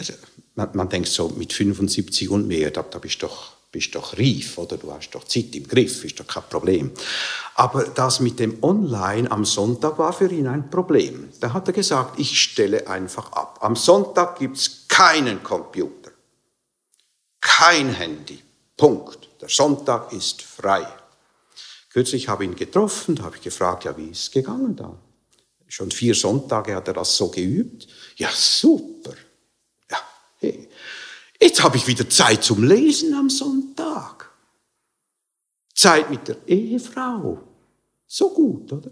Man, 0.54 0.68
man, 0.74 0.88
denkt 0.88 1.08
so, 1.08 1.28
mit 1.30 1.52
75 1.52 2.28
und 2.30 2.46
mehr, 2.46 2.70
da, 2.70 2.82
da 2.82 2.98
bist 2.98 3.22
du 3.22 3.26
doch, 3.26 3.52
bist 3.70 3.94
doch 3.94 4.18
reif, 4.18 4.58
oder 4.58 4.76
du 4.76 4.92
hast 4.92 5.10
doch 5.10 5.24
Zeit 5.24 5.54
im 5.54 5.66
Griff, 5.66 6.04
ist 6.04 6.20
doch 6.20 6.26
kein 6.26 6.42
Problem. 6.50 6.90
Aber 7.54 7.84
das 7.84 8.20
mit 8.20 8.38
dem 8.38 8.62
Online 8.62 9.30
am 9.30 9.44
Sonntag 9.44 9.98
war 9.98 10.12
für 10.12 10.30
ihn 10.30 10.46
ein 10.46 10.70
Problem. 10.70 11.30
Da 11.40 11.52
hat 11.52 11.68
er 11.68 11.72
gesagt, 11.72 12.18
ich 12.18 12.40
stelle 12.40 12.86
einfach 12.86 13.32
ab. 13.32 13.58
Am 13.62 13.76
Sonntag 13.76 14.38
gibt 14.38 14.58
es 14.58 14.86
keinen 14.88 15.42
Computer, 15.42 16.10
kein 17.40 17.88
Handy. 17.94 18.42
Punkt. 18.76 19.28
Der 19.40 19.48
Sonntag 19.48 20.12
ist 20.12 20.42
frei. 20.42 20.86
Kürzlich 21.90 22.28
habe 22.28 22.44
ich 22.44 22.50
ihn 22.50 22.56
getroffen, 22.56 23.16
da 23.16 23.24
habe 23.24 23.36
ich 23.36 23.42
gefragt, 23.42 23.84
ja, 23.84 23.96
wie 23.96 24.08
ist 24.08 24.22
es 24.22 24.30
gegangen 24.30 24.74
da? 24.76 24.96
Schon 25.68 25.90
vier 25.90 26.14
Sonntage 26.14 26.74
hat 26.74 26.88
er 26.88 26.94
das 26.94 27.16
so 27.16 27.28
geübt. 27.28 27.86
Ja, 28.16 28.28
super. 28.32 29.14
Jetzt 31.42 31.60
habe 31.60 31.76
ich 31.76 31.88
wieder 31.88 32.08
Zeit 32.08 32.44
zum 32.44 32.62
Lesen 32.62 33.14
am 33.14 33.28
Sonntag. 33.28 34.30
Zeit 35.74 36.08
mit 36.08 36.28
der 36.28 36.36
Ehefrau. 36.46 37.42
So 38.06 38.30
gut, 38.30 38.72
oder? 38.72 38.90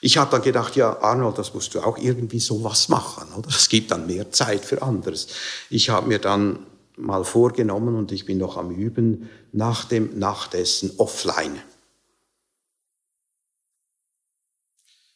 Ich 0.00 0.16
habe 0.16 0.30
dann 0.30 0.42
gedacht, 0.42 0.76
ja, 0.76 0.96
Arnold, 1.00 1.38
das 1.38 1.52
musst 1.52 1.74
du 1.74 1.80
auch 1.80 1.98
irgendwie 1.98 2.38
sowas 2.38 2.88
machen, 2.88 3.32
oder? 3.34 3.48
Es 3.48 3.68
gibt 3.68 3.90
dann 3.90 4.06
mehr 4.06 4.30
Zeit 4.30 4.64
für 4.64 4.80
anderes. 4.82 5.26
Ich 5.70 5.90
habe 5.90 6.06
mir 6.06 6.20
dann 6.20 6.66
mal 6.96 7.24
vorgenommen 7.24 7.96
und 7.96 8.12
ich 8.12 8.26
bin 8.26 8.38
noch 8.38 8.56
am 8.56 8.70
Üben 8.70 9.28
nach 9.50 9.86
dem 9.86 10.16
Nachtessen 10.16 10.92
offline. 10.98 11.60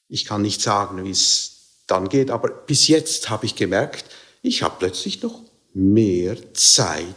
Ich 0.09 0.25
kann 0.25 0.43
nicht 0.43 0.62
sagen, 0.62 1.05
wie 1.05 1.11
es 1.11 1.85
dann 1.87 2.09
geht, 2.09 2.31
aber 2.31 2.49
bis 2.49 2.89
jetzt 2.89 3.31
habe 3.31 3.47
ich 3.47 3.55
gemerkt, 3.55 4.07
ich 4.43 4.62
habe 4.62 4.77
plötzlich 4.79 5.23
noch 5.23 5.47
mehr 5.79 6.55
Zeit 6.55 7.14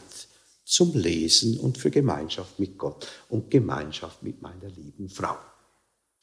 zum 0.64 0.94
Lesen 0.94 1.60
und 1.60 1.78
für 1.78 1.90
Gemeinschaft 1.90 2.60
mit 2.60 2.78
Gott 2.78 3.08
und 3.30 3.50
Gemeinschaft 3.50 4.22
mit 4.22 4.42
meiner 4.42 4.70
lieben 4.70 5.10
Frau. 5.10 5.38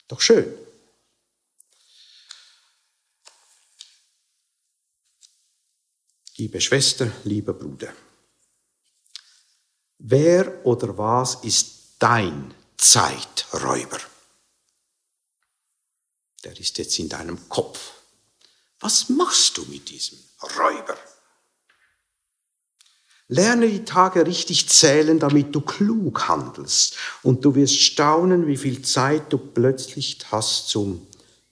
Doch 0.07 0.21
schön. 0.21 0.47
Liebe 6.37 6.61
Schwester, 6.61 7.11
lieber 7.25 7.53
Bruder, 7.53 7.93
wer 9.99 10.65
oder 10.65 10.97
was 10.97 11.43
ist 11.43 11.97
dein 11.99 12.55
Zeiträuber? 12.77 13.99
Der 16.45 16.57
ist 16.57 16.79
jetzt 16.79 16.97
in 17.01 17.09
deinem 17.09 17.49
Kopf. 17.49 17.95
Was 18.79 19.09
machst 19.09 19.57
du 19.57 19.65
mit 19.65 19.91
diesem 19.91 20.19
Räuber? 20.41 20.97
Lerne 23.29 23.69
die 23.69 23.85
Tage 23.85 24.27
richtig 24.27 24.71
zählen, 24.71 25.19
damit 25.19 25.55
du 25.55 25.61
klug 25.61 26.29
handelst. 26.29 26.97
Und 27.23 27.45
du 27.45 27.55
wirst 27.55 27.79
staunen, 27.79 28.47
wie 28.47 28.57
viel 28.57 28.81
Zeit 28.83 29.31
du 29.33 29.37
plötzlich 29.37 30.19
hast 30.31 30.69
zum 30.69 31.07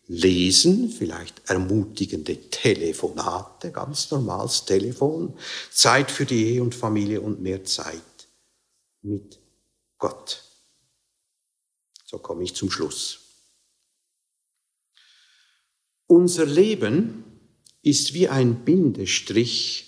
Lesen, 0.09 0.89
vielleicht 0.89 1.43
ermutigende 1.51 2.37
Telefonate, 2.51 3.73
ganz 3.73 4.11
normales 4.11 4.65
Telefon, 4.65 5.37
Zeit 5.71 6.11
für 6.11 6.25
die 6.25 6.47
Ehe 6.47 6.63
und 6.63 6.75
Familie 6.75 7.21
und 7.21 7.43
mehr 7.43 7.65
Zeit 7.65 8.01
mit 9.03 9.39
Gott. 9.99 10.45
So 12.07 12.19
komme 12.19 12.45
ich 12.45 12.55
zum 12.55 12.71
Schluss. 12.71 13.19
Unser 16.07 16.47
Leben 16.47 17.25
ist 17.83 18.15
wie 18.15 18.29
ein 18.29 18.65
Bindestrich 18.65 19.87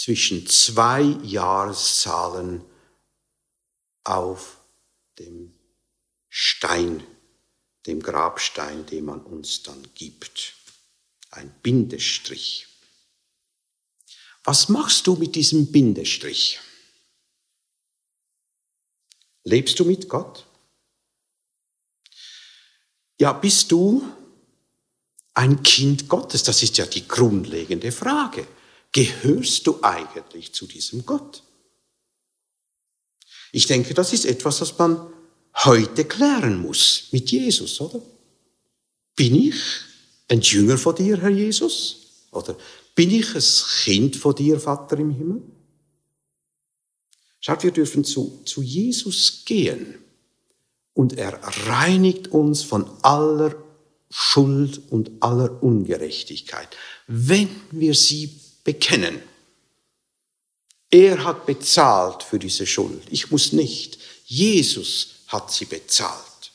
zwischen 0.00 0.46
zwei 0.46 1.02
Jahreszahlen 1.24 2.64
auf 4.02 4.56
dem 5.18 5.52
Stein, 6.30 7.06
dem 7.84 8.02
Grabstein, 8.02 8.86
den 8.86 9.04
man 9.04 9.20
uns 9.20 9.62
dann 9.62 9.86
gibt. 9.94 10.54
Ein 11.32 11.52
Bindestrich. 11.62 12.66
Was 14.42 14.70
machst 14.70 15.06
du 15.06 15.16
mit 15.16 15.34
diesem 15.34 15.70
Bindestrich? 15.70 16.60
Lebst 19.44 19.78
du 19.80 19.84
mit 19.84 20.08
Gott? 20.08 20.46
Ja, 23.18 23.34
bist 23.34 23.70
du 23.70 24.02
ein 25.34 25.62
Kind 25.62 26.08
Gottes? 26.08 26.42
Das 26.42 26.62
ist 26.62 26.78
ja 26.78 26.86
die 26.86 27.06
grundlegende 27.06 27.92
Frage. 27.92 28.48
Gehörst 28.92 29.66
du 29.66 29.78
eigentlich 29.82 30.52
zu 30.52 30.66
diesem 30.66 31.06
Gott? 31.06 31.42
Ich 33.52 33.66
denke, 33.66 33.94
das 33.94 34.12
ist 34.12 34.24
etwas, 34.24 34.60
was 34.60 34.78
man 34.78 35.12
heute 35.64 36.04
klären 36.04 36.60
muss 36.60 37.08
mit 37.12 37.30
Jesus, 37.30 37.80
oder? 37.80 38.00
Bin 39.16 39.34
ich 39.34 39.56
ein 40.28 40.40
Jünger 40.40 40.78
von 40.78 40.94
dir, 40.94 41.20
Herr 41.20 41.30
Jesus? 41.30 41.96
Oder 42.30 42.56
bin 42.94 43.10
ich 43.10 43.34
ein 43.34 43.42
Kind 43.84 44.16
von 44.16 44.34
dir, 44.34 44.58
Vater 44.58 44.98
im 44.98 45.10
Himmel? 45.10 45.42
Schaut, 47.40 47.62
wir 47.62 47.70
dürfen 47.70 48.04
zu, 48.04 48.42
zu 48.44 48.62
Jesus 48.62 49.44
gehen 49.44 49.94
und 50.94 51.16
er 51.16 51.40
reinigt 51.66 52.28
uns 52.28 52.62
von 52.62 52.88
aller 53.02 53.54
Schuld 54.10 54.82
und 54.90 55.10
aller 55.20 55.62
Ungerechtigkeit, 55.62 56.68
wenn 57.06 57.48
wir 57.70 57.94
sie 57.94 58.38
bekennen. 58.70 59.20
Er 60.90 61.24
hat 61.24 61.44
bezahlt 61.44 62.22
für 62.22 62.38
diese 62.38 62.66
Schuld. 62.66 63.02
Ich 63.10 63.32
muss 63.32 63.52
nicht. 63.52 63.98
Jesus 64.26 65.24
hat 65.26 65.52
sie 65.52 65.64
bezahlt. 65.64 66.52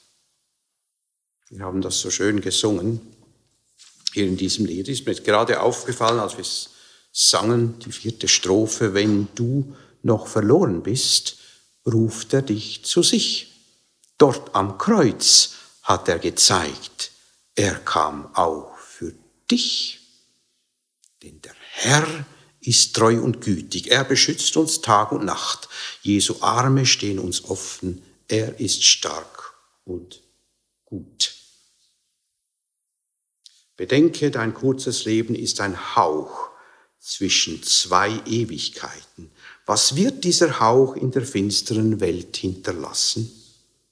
Wir 1.49 1.66
haben 1.66 1.82
das 1.82 1.99
so 1.99 2.09
schön 2.09 2.39
gesungen 2.39 3.01
hier 4.13 4.28
in 4.28 4.38
diesem 4.38 4.66
Lied. 4.66 4.88
Ist 4.88 5.05
mir 5.05 5.16
gerade 5.16 5.59
aufgefallen, 5.59 6.20
als 6.20 6.34
wir 6.34 6.41
es 6.41 6.70
sangen, 7.11 7.80
die 7.80 7.91
vierte 7.91 8.30
Strophe, 8.30 8.93
wenn 8.93 9.28
du 9.36 9.76
noch 10.01 10.28
verloren 10.28 10.84
bist, 10.84 11.38
ruft 11.86 12.34
er 12.34 12.43
dich 12.43 12.86
zu 12.86 13.03
sich. 13.03 13.51
Dort 14.18 14.55
am 14.55 14.78
Kreuz 14.78 15.51
hat 15.84 16.07
er 16.07 16.20
gezeigt, 16.20 17.11
er 17.55 17.76
kam 17.76 18.34
auch 18.36 18.78
für 18.78 19.13
dich. 19.51 20.05
Denn 21.26 21.41
der 21.41 21.55
Herr 21.71 22.26
ist 22.61 22.95
treu 22.95 23.19
und 23.19 23.41
gütig. 23.41 23.88
Er 23.88 24.03
beschützt 24.03 24.55
uns 24.57 24.82
Tag 24.82 25.11
und 25.11 25.26
Nacht. 25.26 25.67
Jesu 26.03 26.36
Arme 26.41 26.86
stehen 26.86 27.17
uns 27.17 27.43
offen. 27.45 28.03
Er 28.28 28.59
ist 28.59 28.84
stark 28.84 29.55
und 29.86 30.21
gut. 30.86 31.34
Bedenke, 33.76 34.30
dein 34.30 34.53
kurzes 34.53 35.05
Leben 35.05 35.34
ist 35.34 35.59
ein 35.61 35.95
Hauch 35.95 36.49
zwischen 36.99 37.61
zwei 37.63 38.21
Ewigkeiten. 38.28 39.32
Was 39.65 39.95
wird 39.95 40.23
dieser 40.23 40.59
Hauch 40.59 40.95
in 40.95 41.09
der 41.09 41.26
finsteren 41.26 41.99
Welt 41.99 42.38
hinterlassen? 42.38 43.32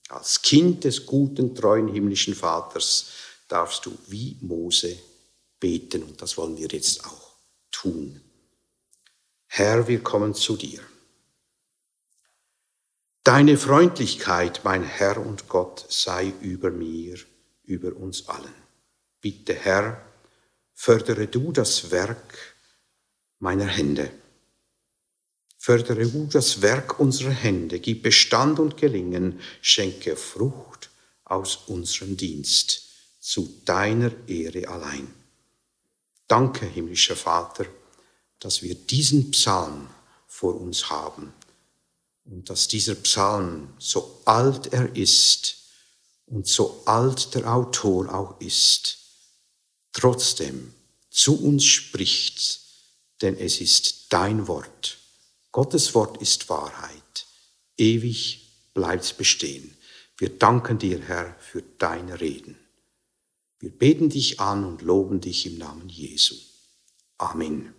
Als 0.10 0.44
Kind 0.44 0.84
des 0.84 1.08
guten, 1.08 1.56
treuen 1.56 1.88
himmlischen 1.88 2.36
Vaters 2.36 3.08
darfst 3.48 3.88
du 3.88 3.98
wie 4.08 4.38
Mose 4.42 4.98
beten 5.60 6.04
und 6.04 6.22
das 6.22 6.38
wollen 6.38 6.58
wir 6.58 6.68
jetzt 6.68 7.04
auch 7.06 7.23
tun. 7.74 8.22
Herr, 9.48 9.90
wir 9.90 10.02
kommen 10.02 10.34
zu 10.34 10.56
dir. 10.56 10.80
Deine 13.24 13.58
Freundlichkeit, 13.58 14.62
mein 14.64 14.84
Herr 14.84 15.18
und 15.18 15.50
Gott, 15.50 15.86
sei 15.90 16.34
über 16.42 16.72
mir, 16.72 17.18
über 17.66 17.96
uns 17.96 18.30
allen. 18.30 18.54
Bitte, 19.22 19.54
Herr, 19.54 20.02
fördere 20.74 21.28
du 21.28 21.52
das 21.52 21.92
Werk 21.92 22.56
meiner 23.40 23.68
Hände. 23.68 24.12
Fördere 25.58 26.06
du 26.06 26.28
das 26.28 26.62
Werk 26.62 27.00
unserer 27.00 27.32
Hände, 27.32 27.80
gib 27.80 28.04
Bestand 28.04 28.60
und 28.60 28.76
Gelingen, 28.76 29.40
schenke 29.62 30.18
Frucht 30.18 30.90
aus 31.24 31.56
unserem 31.68 32.18
Dienst 32.18 32.90
zu 33.22 33.62
deiner 33.64 34.12
Ehre 34.28 34.68
allein. 34.68 35.23
Danke, 36.34 36.66
himmlischer 36.66 37.16
Vater, 37.16 37.68
dass 38.40 38.64
wir 38.64 38.74
diesen 38.74 39.30
Psalm 39.30 39.88
vor 40.26 40.60
uns 40.60 40.90
haben 40.90 41.32
und 42.26 42.50
dass 42.50 42.68
dieser 42.68 42.96
Psalm, 42.96 43.72
so 43.78 44.20
alt 44.26 44.74
er 44.74 44.96
ist 44.96 45.58
und 46.26 46.48
so 46.48 46.82
alt 46.88 47.36
der 47.36 47.54
Autor 47.54 48.12
auch 48.12 48.42
ist, 48.42 48.98
trotzdem 49.92 50.74
zu 51.12 51.40
uns 51.40 51.66
spricht, 51.66 52.62
denn 53.22 53.38
es 53.38 53.62
ist 53.62 54.12
dein 54.12 54.48
Wort. 54.48 54.98
Gottes 55.52 55.94
Wort 55.94 56.20
ist 56.20 56.50
Wahrheit. 56.50 57.28
Ewig 57.78 58.42
bleibt 58.74 59.20
bestehen. 59.20 59.78
Wir 60.18 60.30
danken 60.30 60.80
dir, 60.80 61.00
Herr, 61.00 61.36
für 61.40 61.62
deine 61.78 62.20
Reden. 62.20 62.63
Wir 63.64 63.72
beten 63.72 64.10
dich 64.10 64.42
an 64.42 64.66
und 64.66 64.82
loben 64.82 65.22
dich 65.22 65.46
im 65.46 65.58
Namen 65.58 65.88
Jesu. 65.88 66.36
Amen. 67.18 67.74